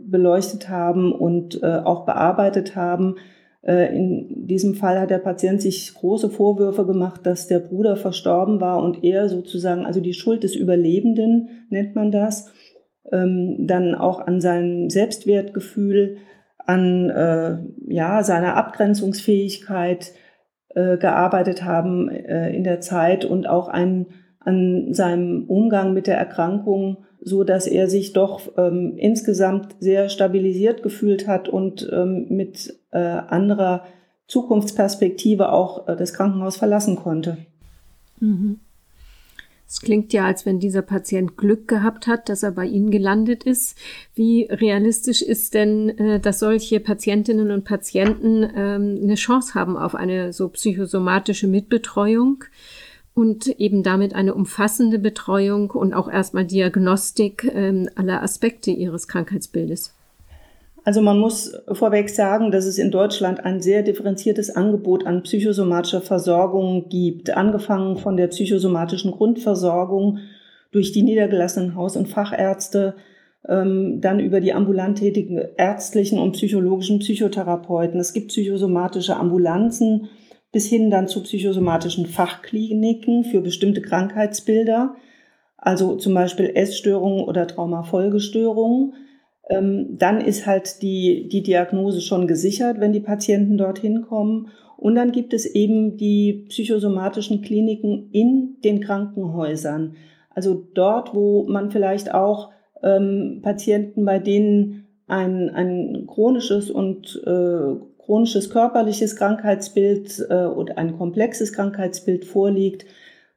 beleuchtet 0.10 0.70
haben 0.70 1.12
und 1.12 1.64
auch 1.64 2.04
bearbeitet 2.04 2.76
haben. 2.76 3.18
In 3.62 4.48
diesem 4.48 4.74
Fall 4.74 5.00
hat 5.00 5.12
der 5.12 5.20
Patient 5.20 5.62
sich 5.62 5.94
große 5.94 6.32
Vorwürfe 6.32 6.88
gemacht, 6.88 7.28
dass 7.28 7.46
der 7.46 7.60
Bruder 7.60 7.96
verstorben 7.96 8.60
war 8.60 8.82
und 8.82 9.04
er 9.04 9.30
sozusagen, 9.30 9.86
also 9.86 10.00
die 10.00 10.16
Schuld 10.16 10.42
des 10.42 10.56
Überlebenden 10.56 11.50
nennt 11.70 11.94
man 11.94 12.12
das, 12.12 12.52
ähm, 13.12 13.68
dann 13.68 13.96
auch 13.96 14.20
an 14.20 14.42
sein 14.42 14.90
Selbstwertgefühl 14.90 16.18
an 16.70 17.10
äh, 17.10 17.58
ja, 17.88 18.22
seiner 18.22 18.56
Abgrenzungsfähigkeit 18.56 20.14
äh, 20.76 20.98
gearbeitet 20.98 21.64
haben 21.64 22.10
äh, 22.10 22.56
in 22.56 22.64
der 22.64 22.80
Zeit 22.80 23.26
und 23.26 23.50
auch 23.50 23.70
ein, 23.70 24.06
an 24.40 24.94
seinem 24.94 25.46
Umgang 25.48 25.94
mit 25.94 26.06
der 26.06 26.20
Erkrankung, 26.20 26.98
so 27.22 27.44
dass 27.44 27.66
er 27.66 27.88
sich 27.88 28.14
doch 28.14 28.42
ähm, 28.56 28.94
insgesamt 28.98 29.78
sehr 29.80 30.10
stabilisiert 30.10 30.84
gefühlt 30.84 31.28
hat 31.28 31.50
und 31.50 31.90
ähm, 31.92 32.28
mit 32.30 32.80
äh, 32.92 33.00
anderer 33.00 33.86
Zukunftsperspektive 34.28 35.52
auch 35.52 35.88
äh, 35.88 35.96
das 35.96 36.14
Krankenhaus 36.14 36.56
verlassen 36.56 36.98
konnte. 36.98 37.38
Mhm. 38.20 38.60
Es 39.70 39.82
klingt 39.82 40.14
ja, 40.14 40.26
als 40.26 40.48
wenn 40.48 40.60
dieser 40.60 40.82
Patient 40.82 41.38
Glück 41.38 41.68
gehabt 41.68 42.08
hat, 42.08 42.28
dass 42.28 42.42
er 42.42 42.52
bei 42.52 42.66
Ihnen 42.66 42.90
gelandet 42.90 43.44
ist. 43.44 43.78
Wie 44.16 44.46
realistisch 44.50 45.22
ist 45.22 45.54
denn, 45.54 45.90
äh, 46.00 46.20
dass 46.20 46.40
solche 46.40 46.80
Patientinnen 46.80 47.52
und 47.52 47.66
Patienten 47.66 48.50
ähm, 48.56 49.00
eine 49.04 49.14
Chance 49.14 49.54
haben 49.54 49.78
auf 49.78 49.94
eine 49.94 50.34
so 50.34 50.50
psychosomatische 50.50 51.48
Mitbetreuung 51.48 52.46
und 53.14 53.48
eben 53.60 53.84
damit 53.84 54.16
eine 54.16 54.34
umfassende 54.34 54.98
Betreuung 54.98 55.70
und 55.70 55.94
auch 55.94 56.10
erstmal 56.10 56.46
Diagnostik 56.46 57.44
ähm, 57.54 57.90
aller 57.94 58.24
Aspekte 58.24 58.72
ihres 58.72 59.08
Krankheitsbildes? 59.08 59.94
Also 60.90 61.04
man 61.04 61.20
muss 61.20 61.56
vorweg 61.72 62.10
sagen, 62.10 62.50
dass 62.50 62.66
es 62.66 62.80
in 62.80 62.90
Deutschland 62.90 63.46
ein 63.46 63.62
sehr 63.62 63.84
differenziertes 63.84 64.50
Angebot 64.50 65.06
an 65.06 65.22
psychosomatischer 65.22 66.02
Versorgung 66.02 66.90
gibt, 66.90 67.30
angefangen 67.30 67.98
von 67.98 68.18
der 68.18 68.26
psychosomatischen 68.26 69.12
Grundversorgung 69.12 70.18
durch 70.72 70.92
die 70.92 71.04
niedergelassenen 71.04 71.76
Haus- 71.76 71.96
und 71.96 72.08
Fachärzte, 72.08 72.96
ähm, 73.48 74.02
dann 74.02 74.20
über 74.20 74.42
die 74.42 74.52
ambulant 74.52 74.98
tätigen 74.98 75.40
ärztlichen 75.58 76.18
und 76.18 76.32
psychologischen 76.32 76.98
Psychotherapeuten. 76.98 78.00
Es 78.00 78.14
gibt 78.14 78.30
psychosomatische 78.30 79.16
Ambulanzen 79.16 80.10
bis 80.52 80.66
hin 80.66 80.90
dann 80.90 81.08
zu 81.08 81.22
psychosomatischen 81.22 82.08
Fachkliniken 82.08 83.26
für 83.26 83.42
bestimmte 83.42 83.84
Krankheitsbilder, 83.84 84.96
also 85.56 85.98
zum 85.98 86.16
Beispiel 86.16 86.50
Essstörungen 86.56 87.26
oder 87.26 87.46
Traumafolgestörungen. 87.46 88.96
Ähm, 89.50 89.98
dann 89.98 90.22
ist 90.22 90.46
halt 90.46 90.82
die, 90.82 91.28
die 91.28 91.42
Diagnose 91.42 92.02
schon 92.02 92.28
gesichert, 92.28 92.80
wenn 92.80 92.94
die 92.94 93.00
Patienten 93.00 93.58
dorthin 93.58 94.04
kommen. 94.04 94.50
Und 94.78 94.96
dann 94.96 95.12
gibt 95.12 95.34
es 95.34 95.46
eben 95.46 95.98
die 95.98 96.46
psychosomatischen 96.50 97.42
Kliniken 97.42 98.10
in 98.12 98.58
den 98.64 98.80
Krankenhäusern. 98.80 99.96
Also 100.34 100.68
dort, 100.74 101.14
wo 101.14 101.46
man 101.48 101.72
vielleicht 101.72 102.14
auch 102.14 102.52
ähm, 102.84 103.40
Patienten, 103.42 104.06
bei 104.06 104.20
denen 104.20 104.88
ein, 105.08 105.50
ein 105.50 106.06
chronisches 106.08 106.70
und 106.70 107.22
äh, 107.26 107.76
chronisches 107.98 108.50
körperliches 108.50 109.16
Krankheitsbild 109.16 110.26
äh, 110.30 110.46
oder 110.46 110.78
ein 110.78 110.98
komplexes 110.98 111.52
Krankheitsbild 111.54 112.26
vorliegt, 112.26 112.86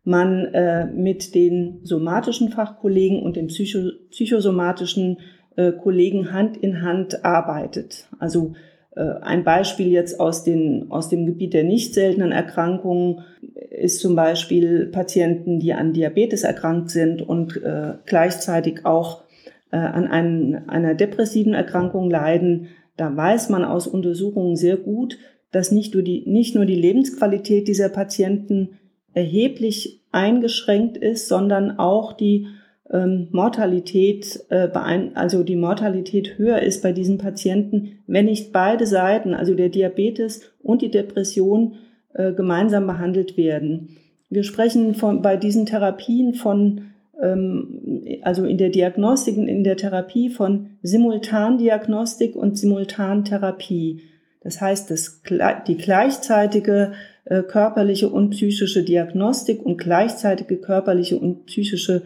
man 0.04 0.46
äh, 0.46 0.86
mit 0.86 1.34
den 1.34 1.80
somatischen 1.84 2.50
Fachkollegen 2.50 3.22
und 3.22 3.36
den 3.36 3.46
psycho 3.48 3.90
psychosomatischen 4.10 5.18
äh, 5.56 5.72
Kollegen 5.72 6.32
Hand 6.32 6.56
in 6.56 6.82
Hand 6.82 7.24
arbeitet. 7.24 8.08
Also 8.18 8.54
äh, 8.94 9.02
ein 9.20 9.44
Beispiel 9.44 9.88
jetzt 9.88 10.20
aus, 10.20 10.44
den, 10.44 10.90
aus 10.90 11.08
dem 11.08 11.26
Gebiet 11.26 11.54
der 11.54 11.64
nicht 11.64 11.94
seltenen 11.94 12.32
Erkrankungen 12.32 13.24
ist 13.70 14.00
zum 14.00 14.14
Beispiel 14.14 14.86
Patienten, 14.86 15.58
die 15.58 15.72
an 15.72 15.92
Diabetes 15.92 16.42
erkrankt 16.42 16.90
sind 16.90 17.22
und 17.22 17.56
äh, 17.62 17.94
gleichzeitig 18.06 18.84
auch 18.84 19.22
äh, 19.70 19.76
an 19.76 20.06
einen, 20.06 20.68
einer 20.68 20.94
depressiven 20.94 21.54
Erkrankung 21.54 22.10
leiden. 22.10 22.68
Da 22.96 23.16
weiß 23.16 23.48
man 23.48 23.64
aus 23.64 23.86
Untersuchungen 23.86 24.56
sehr 24.56 24.76
gut, 24.76 25.18
dass 25.50 25.72
nicht 25.72 25.94
nur 25.94 26.02
die, 26.02 26.24
nicht 26.26 26.54
nur 26.54 26.66
die 26.66 26.76
Lebensqualität 26.76 27.68
dieser 27.68 27.88
Patienten 27.88 28.78
erheblich 29.14 30.02
eingeschränkt 30.12 30.96
ist, 30.96 31.28
sondern 31.28 31.78
auch 31.78 32.12
die 32.12 32.46
ähm, 32.92 33.28
Mortalität, 33.30 34.44
äh, 34.50 34.68
also 35.14 35.42
die 35.42 35.56
Mortalität 35.56 36.38
höher 36.38 36.60
ist 36.60 36.82
bei 36.82 36.92
diesen 36.92 37.18
Patienten, 37.18 37.98
wenn 38.06 38.26
nicht 38.26 38.52
beide 38.52 38.86
Seiten, 38.86 39.34
also 39.34 39.54
der 39.54 39.70
Diabetes 39.70 40.42
und 40.62 40.82
die 40.82 40.90
Depression, 40.90 41.74
äh, 42.14 42.32
gemeinsam 42.32 42.86
behandelt 42.86 43.36
werden. 43.36 43.96
Wir 44.28 44.44
sprechen 44.44 44.94
von, 44.94 45.22
bei 45.22 45.36
diesen 45.36 45.66
Therapien 45.66 46.34
von 46.34 46.92
ähm, 47.20 48.02
also 48.22 48.44
in 48.44 48.58
der 48.58 48.68
Diagnostik 48.68 49.36
und 49.36 49.48
in 49.48 49.64
der 49.64 49.76
Therapie 49.76 50.28
von 50.28 50.70
Simultandiagnostik 50.82 52.36
und 52.36 52.58
Simultantherapie. 52.58 54.02
Das 54.42 54.60
heißt, 54.60 54.90
dass 54.90 55.22
die 55.66 55.76
gleichzeitige 55.76 56.92
äh, 57.24 57.42
körperliche 57.42 58.08
und 58.08 58.30
psychische 58.30 58.82
Diagnostik 58.82 59.64
und 59.64 59.78
gleichzeitige 59.78 60.56
körperliche 60.56 61.16
und 61.18 61.46
psychische 61.46 62.02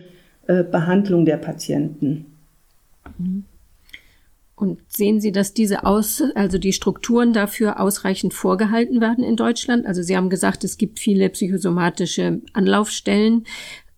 Behandlung 0.47 1.25
der 1.25 1.37
Patienten. 1.37 2.27
Und 4.55 4.79
sehen 4.89 5.21
Sie, 5.21 5.33
dass 5.33 5.53
diese 5.53 5.85
aus, 5.85 6.23
also 6.35 6.59
die 6.59 6.73
Strukturen 6.73 7.33
dafür 7.33 7.79
ausreichend 7.79 8.33
vorgehalten 8.33 9.01
werden 9.01 9.23
in 9.23 9.37
Deutschland? 9.37 9.87
Also 9.87 10.03
Sie 10.03 10.17
haben 10.17 10.31
gesagt, 10.31 10.65
es 10.65 10.79
gibt 10.79 10.99
viele 10.99 11.29
psychosomatische 11.29 12.41
Anlaufstellen. 12.55 13.45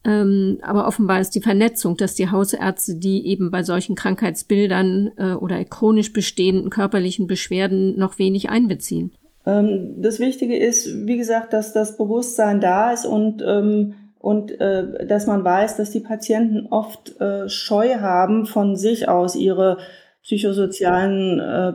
Ähm, 0.04 0.58
aber 0.62 0.86
offenbar 0.86 1.20
ist 1.20 1.34
die 1.34 1.40
Vernetzung, 1.40 1.96
dass 1.96 2.14
die 2.14 2.30
Hausärzte, 2.30 2.96
die 2.96 3.26
eben 3.26 3.50
bei 3.50 3.62
solchen 3.62 3.94
Krankheitsbildern 3.94 5.10
äh, 5.16 5.32
oder 5.32 5.62
chronisch 5.64 6.12
bestehenden 6.12 6.70
körperlichen 6.70 7.26
Beschwerden 7.26 7.98
noch 7.98 8.18
wenig 8.18 8.48
einbeziehen. 8.48 9.12
Ähm, 9.44 9.94
das 10.00 10.18
Wichtige 10.18 10.56
ist, 10.56 11.06
wie 11.06 11.18
gesagt, 11.18 11.52
dass 11.52 11.72
das 11.72 11.96
Bewusstsein 11.96 12.60
da 12.60 12.92
ist 12.92 13.06
und, 13.06 13.42
ähm, 13.46 13.94
und 14.20 14.60
äh, 14.60 15.06
dass 15.06 15.26
man 15.26 15.44
weiß, 15.44 15.76
dass 15.76 15.90
die 15.90 16.00
Patienten 16.00 16.66
oft 16.70 17.20
äh, 17.20 17.48
Scheu 17.48 17.96
haben, 18.00 18.46
von 18.46 18.76
sich 18.76 19.08
aus 19.08 19.36
ihre 19.36 19.78
psychosozialen 20.22 21.40
äh, 21.40 21.72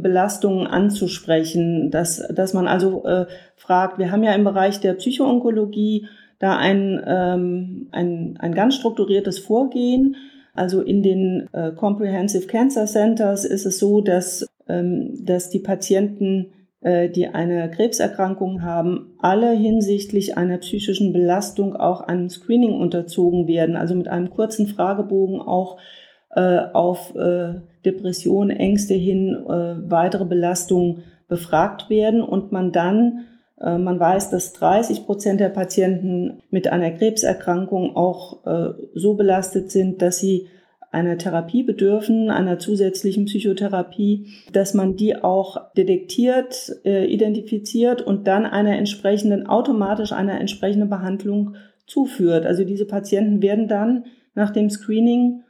Belastungen 0.00 0.66
anzusprechen, 0.66 1.90
dass, 1.90 2.22
dass 2.28 2.54
man 2.54 2.68
also 2.68 3.04
äh, 3.04 3.26
fragt, 3.56 3.98
wir 3.98 4.12
haben 4.12 4.22
ja 4.22 4.32
im 4.34 4.44
Bereich 4.44 4.80
der 4.80 4.94
Psychoonkologie 4.94 6.06
da 6.38 6.56
ein, 6.56 7.02
ähm, 7.06 7.88
ein, 7.90 8.36
ein 8.38 8.54
ganz 8.54 8.76
strukturiertes 8.76 9.38
Vorgehen. 9.38 10.16
Also 10.54 10.82
in 10.82 11.02
den 11.02 11.48
äh, 11.52 11.72
Comprehensive 11.72 12.46
Cancer 12.46 12.86
Centers 12.86 13.44
ist 13.44 13.66
es 13.66 13.78
so, 13.78 14.00
dass, 14.00 14.46
ähm, 14.68 15.24
dass 15.24 15.50
die 15.50 15.58
Patienten, 15.58 16.52
die 16.82 17.28
eine 17.28 17.70
Krebserkrankung 17.70 18.62
haben, 18.62 19.14
alle 19.18 19.50
hinsichtlich 19.50 20.38
einer 20.38 20.56
psychischen 20.58 21.12
Belastung 21.12 21.76
auch 21.76 22.00
einem 22.00 22.30
Screening 22.30 22.80
unterzogen 22.80 23.46
werden, 23.46 23.76
also 23.76 23.94
mit 23.94 24.08
einem 24.08 24.30
kurzen 24.30 24.66
Fragebogen 24.66 25.42
auch 25.42 25.76
äh, 26.34 26.60
auf 26.72 27.14
äh, 27.16 27.60
Depressionen, 27.84 28.56
Ängste 28.56 28.94
hin, 28.94 29.34
äh, 29.46 29.90
weitere 29.90 30.24
Belastungen 30.24 31.02
befragt 31.28 31.90
werden 31.90 32.22
und 32.22 32.50
man 32.50 32.72
dann 32.72 33.26
äh, 33.60 33.78
man 33.78 34.00
weiß, 34.00 34.30
dass 34.30 34.52
30 34.54 35.06
Prozent 35.06 35.40
der 35.40 35.50
Patienten 35.50 36.42
mit 36.50 36.68
einer 36.68 36.90
Krebserkrankung 36.90 37.94
auch 37.96 38.46
äh, 38.46 38.72
so 38.94 39.14
belastet 39.14 39.70
sind, 39.70 40.02
dass 40.02 40.18
sie 40.18 40.48
einer 40.90 41.18
Therapie 41.18 41.62
bedürfen, 41.62 42.30
einer 42.30 42.58
zusätzlichen 42.58 43.26
Psychotherapie, 43.26 44.26
dass 44.52 44.74
man 44.74 44.96
die 44.96 45.16
auch 45.16 45.72
detektiert, 45.74 46.72
äh, 46.84 47.06
identifiziert 47.06 48.02
und 48.02 48.26
dann 48.26 48.44
einer 48.46 48.76
entsprechenden, 48.76 49.46
automatisch 49.46 50.12
einer 50.12 50.40
entsprechenden 50.40 50.90
Behandlung 50.90 51.54
zuführt. 51.86 52.46
Also 52.46 52.64
diese 52.64 52.86
Patienten 52.86 53.42
werden 53.42 53.68
dann 53.68 54.04
nach 54.34 54.50
dem 54.50 54.70
Screening 54.70 55.42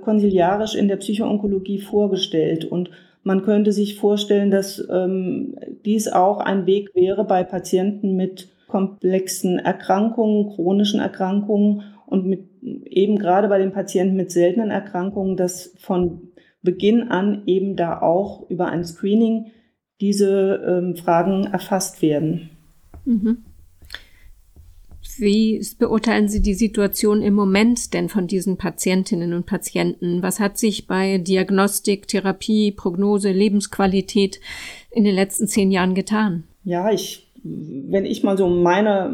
konsiliarisch 0.00 0.74
in 0.74 0.88
der 0.88 0.96
Psychoonkologie 0.96 1.80
vorgestellt 1.80 2.64
und 2.64 2.90
man 3.26 3.42
könnte 3.42 3.72
sich 3.72 3.96
vorstellen, 3.96 4.52
dass 4.52 4.86
ähm, 4.88 5.56
dies 5.84 6.06
auch 6.06 6.38
ein 6.38 6.64
Weg 6.64 6.94
wäre 6.94 7.24
bei 7.24 7.42
Patienten 7.42 8.14
mit 8.14 8.48
komplexen 8.68 9.58
Erkrankungen, 9.58 10.54
chronischen 10.54 11.00
Erkrankungen 11.00 11.82
und 12.06 12.26
mit 12.26 12.48
eben 12.62 13.18
gerade 13.18 13.48
bei 13.48 13.58
den 13.58 13.72
Patienten 13.72 14.16
mit 14.16 14.30
seltenen 14.30 14.70
Erkrankungen, 14.70 15.36
dass 15.36 15.74
von 15.78 16.28
Beginn 16.62 17.04
an 17.04 17.42
eben 17.46 17.76
da 17.76 18.00
auch 18.00 18.48
über 18.50 18.66
ein 18.66 18.84
Screening 18.84 19.46
diese 20.00 20.62
ähm, 20.66 20.96
Fragen 20.96 21.44
erfasst 21.44 22.02
werden. 22.02 22.50
Mhm. 23.04 23.44
Wie 25.18 25.64
beurteilen 25.78 26.28
Sie 26.28 26.42
die 26.42 26.54
Situation 26.54 27.22
im 27.22 27.32
Moment 27.32 27.94
denn 27.94 28.08
von 28.08 28.26
diesen 28.26 28.58
Patientinnen 28.58 29.32
und 29.32 29.46
Patienten? 29.46 30.22
Was 30.22 30.40
hat 30.40 30.58
sich 30.58 30.86
bei 30.86 31.18
Diagnostik, 31.18 32.06
Therapie, 32.06 32.72
Prognose, 32.72 33.30
Lebensqualität 33.30 34.40
in 34.90 35.04
den 35.04 35.14
letzten 35.14 35.46
zehn 35.46 35.70
Jahren 35.70 35.94
getan? 35.94 36.44
Ja, 36.64 36.90
ich, 36.90 37.32
wenn 37.42 38.04
ich 38.04 38.24
mal 38.24 38.36
so 38.36 38.48
meine, 38.48 39.10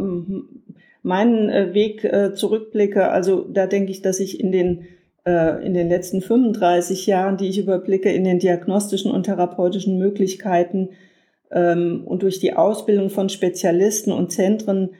meinen 1.02 1.50
äh, 1.50 1.74
Weg 1.74 2.04
äh, 2.04 2.32
zurückblicke, 2.32 3.08
also 3.08 3.44
da 3.48 3.66
denke 3.66 3.90
ich, 3.90 4.02
dass 4.02 4.20
ich 4.20 4.40
in 4.40 4.52
den 4.52 4.86
äh, 5.24 5.64
in 5.64 5.74
den 5.74 5.88
letzten 5.88 6.20
35 6.20 7.06
Jahren, 7.06 7.36
die 7.36 7.48
ich 7.48 7.58
überblicke, 7.58 8.10
in 8.10 8.24
den 8.24 8.38
diagnostischen 8.38 9.10
und 9.10 9.24
therapeutischen 9.24 9.98
Möglichkeiten 9.98 10.90
ähm, 11.50 12.02
und 12.06 12.22
durch 12.22 12.38
die 12.38 12.54
Ausbildung 12.54 13.10
von 13.10 13.28
Spezialisten 13.28 14.12
und 14.12 14.32
Zentren 14.32 14.90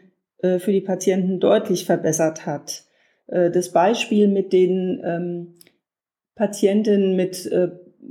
für 0.58 0.72
die 0.72 0.80
Patienten 0.80 1.38
deutlich 1.38 1.84
verbessert 1.84 2.46
hat. 2.46 2.82
Das 3.28 3.70
Beispiel 3.70 4.26
mit 4.26 4.52
den 4.52 5.00
ähm, 5.04 5.54
Patientinnen 6.34 7.14
mit, 7.14 7.48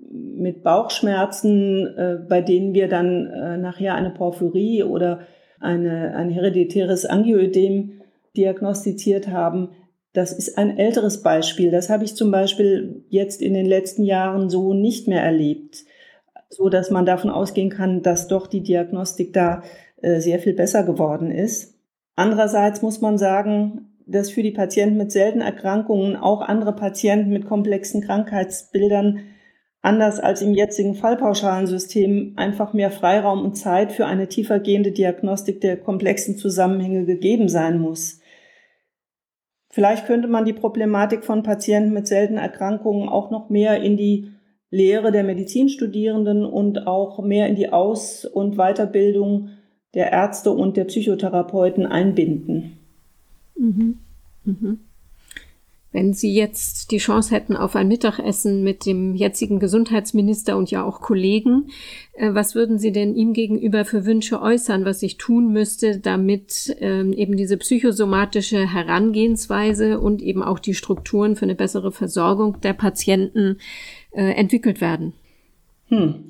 mit 0.09 0.63
Bauchschmerzen, 0.63 2.25
bei 2.29 2.39
denen 2.39 2.73
wir 2.73 2.87
dann 2.87 3.61
nachher 3.61 3.95
eine 3.95 4.11
Porphyrie 4.11 4.83
oder 4.83 5.27
eine, 5.61 6.15
ein 6.15 6.29
hereditäres 6.29 7.05
Angioödem 7.05 8.01
diagnostiziert 8.35 9.27
haben, 9.27 9.69
das 10.13 10.33
ist 10.33 10.57
ein 10.57 10.77
älteres 10.77 11.21
Beispiel. 11.21 11.71
Das 11.71 11.89
habe 11.89 12.03
ich 12.03 12.15
zum 12.15 12.31
Beispiel 12.31 13.05
jetzt 13.09 13.41
in 13.41 13.53
den 13.53 13.65
letzten 13.65 14.03
Jahren 14.03 14.49
so 14.49 14.73
nicht 14.73 15.07
mehr 15.07 15.23
erlebt, 15.23 15.85
so 16.49 16.67
dass 16.67 16.89
man 16.89 17.05
davon 17.05 17.29
ausgehen 17.29 17.69
kann, 17.69 18.01
dass 18.01 18.27
doch 18.27 18.47
die 18.47 18.61
Diagnostik 18.61 19.31
da 19.31 19.63
sehr 20.01 20.39
viel 20.39 20.53
besser 20.53 20.83
geworden 20.83 21.31
ist. 21.31 21.75
Andererseits 22.15 22.81
muss 22.81 22.99
man 22.99 23.17
sagen, 23.17 23.87
dass 24.05 24.31
für 24.31 24.43
die 24.43 24.51
Patienten 24.51 24.97
mit 24.97 25.11
seltenen 25.11 25.45
Erkrankungen 25.45 26.17
auch 26.17 26.41
andere 26.41 26.75
Patienten 26.75 27.31
mit 27.31 27.45
komplexen 27.45 28.01
Krankheitsbildern 28.01 29.19
anders 29.81 30.19
als 30.19 30.41
im 30.41 30.53
jetzigen 30.53 30.95
Fallpauschalensystem 30.95 32.33
einfach 32.35 32.73
mehr 32.73 32.91
Freiraum 32.91 33.43
und 33.43 33.55
Zeit 33.55 33.91
für 33.91 34.05
eine 34.05 34.27
tiefergehende 34.27 34.91
Diagnostik 34.91 35.61
der 35.61 35.77
komplexen 35.77 36.37
Zusammenhänge 36.37 37.05
gegeben 37.05 37.49
sein 37.49 37.79
muss. 37.79 38.19
Vielleicht 39.69 40.05
könnte 40.05 40.27
man 40.27 40.45
die 40.45 40.53
Problematik 40.53 41.23
von 41.23 41.43
Patienten 41.43 41.93
mit 41.93 42.07
seltenen 42.07 42.41
Erkrankungen 42.41 43.07
auch 43.09 43.31
noch 43.31 43.49
mehr 43.49 43.81
in 43.81 43.97
die 43.97 44.31
Lehre 44.69 45.11
der 45.11 45.23
Medizinstudierenden 45.23 46.45
und 46.45 46.87
auch 46.87 47.21
mehr 47.23 47.47
in 47.47 47.55
die 47.55 47.71
Aus- 47.71 48.25
und 48.25 48.55
Weiterbildung 48.55 49.49
der 49.93 50.11
Ärzte 50.11 50.51
und 50.51 50.77
der 50.77 50.85
Psychotherapeuten 50.85 51.85
einbinden. 51.85 52.77
Mhm. 53.57 53.99
Mhm. 54.43 54.79
Wenn 55.93 56.13
Sie 56.13 56.33
jetzt 56.33 56.91
die 56.91 56.99
Chance 56.99 57.35
hätten 57.35 57.57
auf 57.57 57.75
ein 57.75 57.89
Mittagessen 57.89 58.63
mit 58.63 58.85
dem 58.85 59.13
jetzigen 59.13 59.59
Gesundheitsminister 59.59 60.55
und 60.55 60.71
ja 60.71 60.85
auch 60.85 61.01
Kollegen, 61.01 61.69
äh, 62.13 62.33
was 62.33 62.55
würden 62.55 62.79
Sie 62.79 62.93
denn 62.93 63.13
ihm 63.13 63.33
gegenüber 63.33 63.83
für 63.83 64.05
Wünsche 64.05 64.41
äußern, 64.41 64.85
was 64.85 65.01
sich 65.01 65.17
tun 65.17 65.51
müsste, 65.51 65.99
damit 65.99 66.75
ähm, 66.79 67.11
eben 67.11 67.35
diese 67.35 67.57
psychosomatische 67.57 68.71
Herangehensweise 68.73 69.99
und 69.99 70.21
eben 70.21 70.43
auch 70.43 70.59
die 70.59 70.75
Strukturen 70.75 71.35
für 71.35 71.43
eine 71.43 71.55
bessere 71.55 71.91
Versorgung 71.91 72.61
der 72.61 72.73
Patienten 72.73 73.57
äh, 74.11 74.31
entwickelt 74.31 74.79
werden? 74.79 75.11
Hm. 75.89 76.27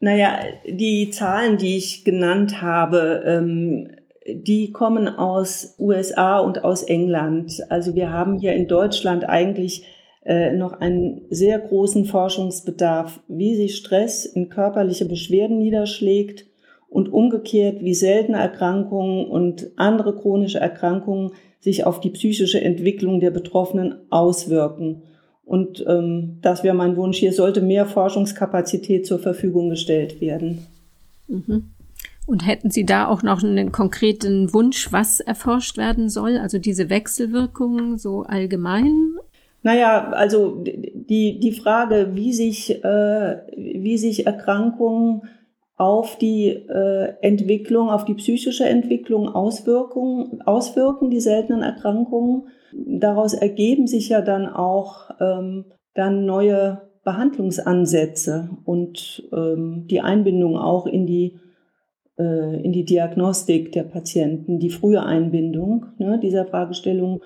Naja, 0.00 0.40
die 0.66 1.10
Zahlen, 1.10 1.58
die 1.58 1.76
ich 1.76 2.04
genannt 2.04 2.60
habe, 2.60 3.22
ähm, 3.24 3.88
die 4.26 4.72
kommen 4.72 5.08
aus 5.08 5.74
USA 5.78 6.38
und 6.38 6.64
aus 6.64 6.82
England. 6.82 7.60
Also 7.68 7.94
wir 7.94 8.10
haben 8.10 8.38
hier 8.38 8.52
in 8.54 8.68
Deutschland 8.68 9.28
eigentlich 9.28 9.84
äh, 10.24 10.52
noch 10.52 10.74
einen 10.74 11.22
sehr 11.30 11.58
großen 11.58 12.04
Forschungsbedarf, 12.04 13.20
wie 13.28 13.56
sich 13.56 13.76
Stress 13.76 14.24
in 14.24 14.48
körperliche 14.48 15.04
Beschwerden 15.04 15.58
niederschlägt 15.58 16.46
und 16.88 17.12
umgekehrt, 17.12 17.82
wie 17.82 17.94
seltene 17.94 18.38
Erkrankungen 18.38 19.26
und 19.26 19.70
andere 19.76 20.14
chronische 20.14 20.60
Erkrankungen 20.60 21.32
sich 21.58 21.84
auf 21.84 22.00
die 22.00 22.10
psychische 22.10 22.60
Entwicklung 22.60 23.20
der 23.20 23.30
Betroffenen 23.30 23.94
auswirken. 24.10 25.02
Und 25.44 25.84
ähm, 25.88 26.38
das 26.42 26.62
wäre 26.62 26.74
mein 26.74 26.96
Wunsch. 26.96 27.18
Hier 27.18 27.32
sollte 27.32 27.60
mehr 27.60 27.86
Forschungskapazität 27.86 29.06
zur 29.06 29.18
Verfügung 29.18 29.70
gestellt 29.70 30.20
werden. 30.20 30.66
Mhm. 31.28 31.71
Und 32.26 32.46
hätten 32.46 32.70
Sie 32.70 32.84
da 32.84 33.08
auch 33.08 33.22
noch 33.22 33.42
einen 33.42 33.72
konkreten 33.72 34.52
Wunsch, 34.54 34.92
was 34.92 35.20
erforscht 35.20 35.76
werden 35.76 36.08
soll? 36.08 36.38
Also 36.38 36.58
diese 36.58 36.88
Wechselwirkungen 36.88 37.98
so 37.98 38.22
allgemein? 38.22 39.16
Naja, 39.62 40.10
also 40.10 40.62
die, 40.62 41.38
die 41.38 41.52
Frage, 41.52 42.10
wie 42.14 42.32
sich, 42.32 42.82
äh, 42.84 43.36
wie 43.56 43.98
sich 43.98 44.26
Erkrankungen 44.26 45.22
auf 45.76 46.16
die 46.18 46.48
äh, 46.48 47.14
Entwicklung, 47.22 47.90
auf 47.90 48.04
die 48.04 48.14
psychische 48.14 48.64
Entwicklung 48.64 49.28
auswirken, 49.28 51.10
die 51.10 51.20
seltenen 51.20 51.62
Erkrankungen 51.62 52.48
daraus 52.72 53.34
ergeben 53.34 53.86
sich 53.86 54.08
ja 54.08 54.20
dann 54.20 54.46
auch 54.48 55.10
ähm, 55.20 55.66
dann 55.94 56.24
neue 56.24 56.82
Behandlungsansätze 57.04 58.50
und 58.64 59.28
ähm, 59.32 59.86
die 59.88 60.00
Einbindung 60.00 60.56
auch 60.56 60.86
in 60.86 61.06
die 61.06 61.38
in 62.16 62.72
die 62.72 62.84
Diagnostik 62.84 63.72
der 63.72 63.84
Patienten, 63.84 64.58
die 64.58 64.70
frühe 64.70 65.02
Einbindung 65.02 65.86
ne, 65.98 66.20
dieser 66.22 66.44
Fragestellung, 66.44 67.22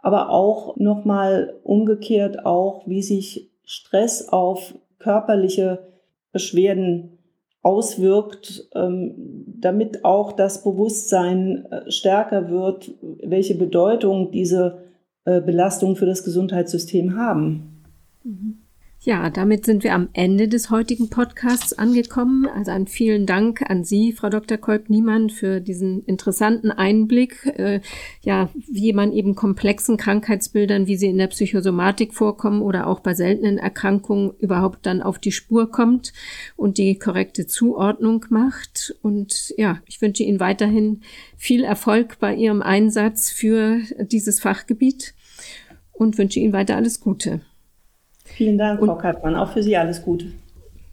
aber 0.00 0.30
auch 0.30 0.76
nochmal 0.76 1.54
umgekehrt 1.64 2.46
auch, 2.46 2.86
wie 2.86 3.02
sich 3.02 3.50
Stress 3.64 4.28
auf 4.28 4.74
körperliche 4.98 5.88
Beschwerden 6.32 7.18
auswirkt, 7.62 8.68
ähm, 8.74 9.44
damit 9.46 10.04
auch 10.04 10.32
das 10.32 10.62
Bewusstsein 10.62 11.66
äh, 11.70 11.90
stärker 11.90 12.48
wird, 12.48 12.92
welche 13.22 13.56
Bedeutung 13.56 14.30
diese 14.30 14.84
äh, 15.24 15.40
Belastungen 15.40 15.96
für 15.96 16.06
das 16.06 16.24
Gesundheitssystem 16.24 17.16
haben. 17.16 17.84
Mhm. 18.22 18.67
Ja, 19.00 19.30
damit 19.30 19.64
sind 19.64 19.84
wir 19.84 19.94
am 19.94 20.08
Ende 20.12 20.48
des 20.48 20.70
heutigen 20.70 21.08
Podcasts 21.08 21.72
angekommen. 21.72 22.48
Also 22.48 22.72
ein 22.72 22.88
vielen 22.88 23.26
Dank 23.26 23.62
an 23.70 23.84
Sie, 23.84 24.12
Frau 24.12 24.28
Dr. 24.28 24.58
Kolb-Niemann, 24.58 25.30
für 25.30 25.60
diesen 25.60 26.02
interessanten 26.04 26.72
Einblick, 26.72 27.46
äh, 27.46 27.80
ja, 28.22 28.50
wie 28.54 28.92
man 28.92 29.12
eben 29.12 29.36
komplexen 29.36 29.98
Krankheitsbildern, 29.98 30.88
wie 30.88 30.96
sie 30.96 31.06
in 31.06 31.16
der 31.16 31.28
Psychosomatik 31.28 32.12
vorkommen 32.12 32.60
oder 32.60 32.88
auch 32.88 32.98
bei 32.98 33.14
seltenen 33.14 33.56
Erkrankungen 33.56 34.32
überhaupt 34.40 34.84
dann 34.84 35.00
auf 35.00 35.20
die 35.20 35.32
Spur 35.32 35.70
kommt 35.70 36.12
und 36.56 36.76
die 36.76 36.98
korrekte 36.98 37.46
Zuordnung 37.46 38.26
macht. 38.30 38.96
Und 39.00 39.54
ja, 39.56 39.78
ich 39.86 40.02
wünsche 40.02 40.24
Ihnen 40.24 40.40
weiterhin 40.40 41.02
viel 41.36 41.62
Erfolg 41.62 42.18
bei 42.18 42.34
Ihrem 42.34 42.62
Einsatz 42.62 43.30
für 43.30 43.78
dieses 44.00 44.40
Fachgebiet 44.40 45.14
und 45.92 46.18
wünsche 46.18 46.40
Ihnen 46.40 46.52
weiter 46.52 46.74
alles 46.74 46.98
Gute. 46.98 47.42
Vielen 48.36 48.58
Dank, 48.58 48.80
Frau 48.80 48.96
Kappmann. 48.96 49.34
Auch 49.34 49.52
für 49.52 49.62
Sie 49.62 49.76
alles 49.76 50.02
Gute. 50.02 50.26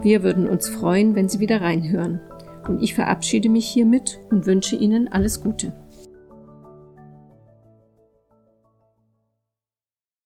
Wir 0.01 0.23
würden 0.23 0.47
uns 0.47 0.69
freuen, 0.69 1.15
wenn 1.15 1.27
Sie 1.27 1.39
wieder 1.39 1.61
reinhören. 1.61 2.21
Und 2.67 2.83
ich 2.83 2.93
verabschiede 2.93 3.49
mich 3.49 3.67
hiermit 3.67 4.19
und 4.29 4.45
wünsche 4.45 4.75
Ihnen 4.75 5.07
alles 5.07 5.41
Gute. 5.41 5.73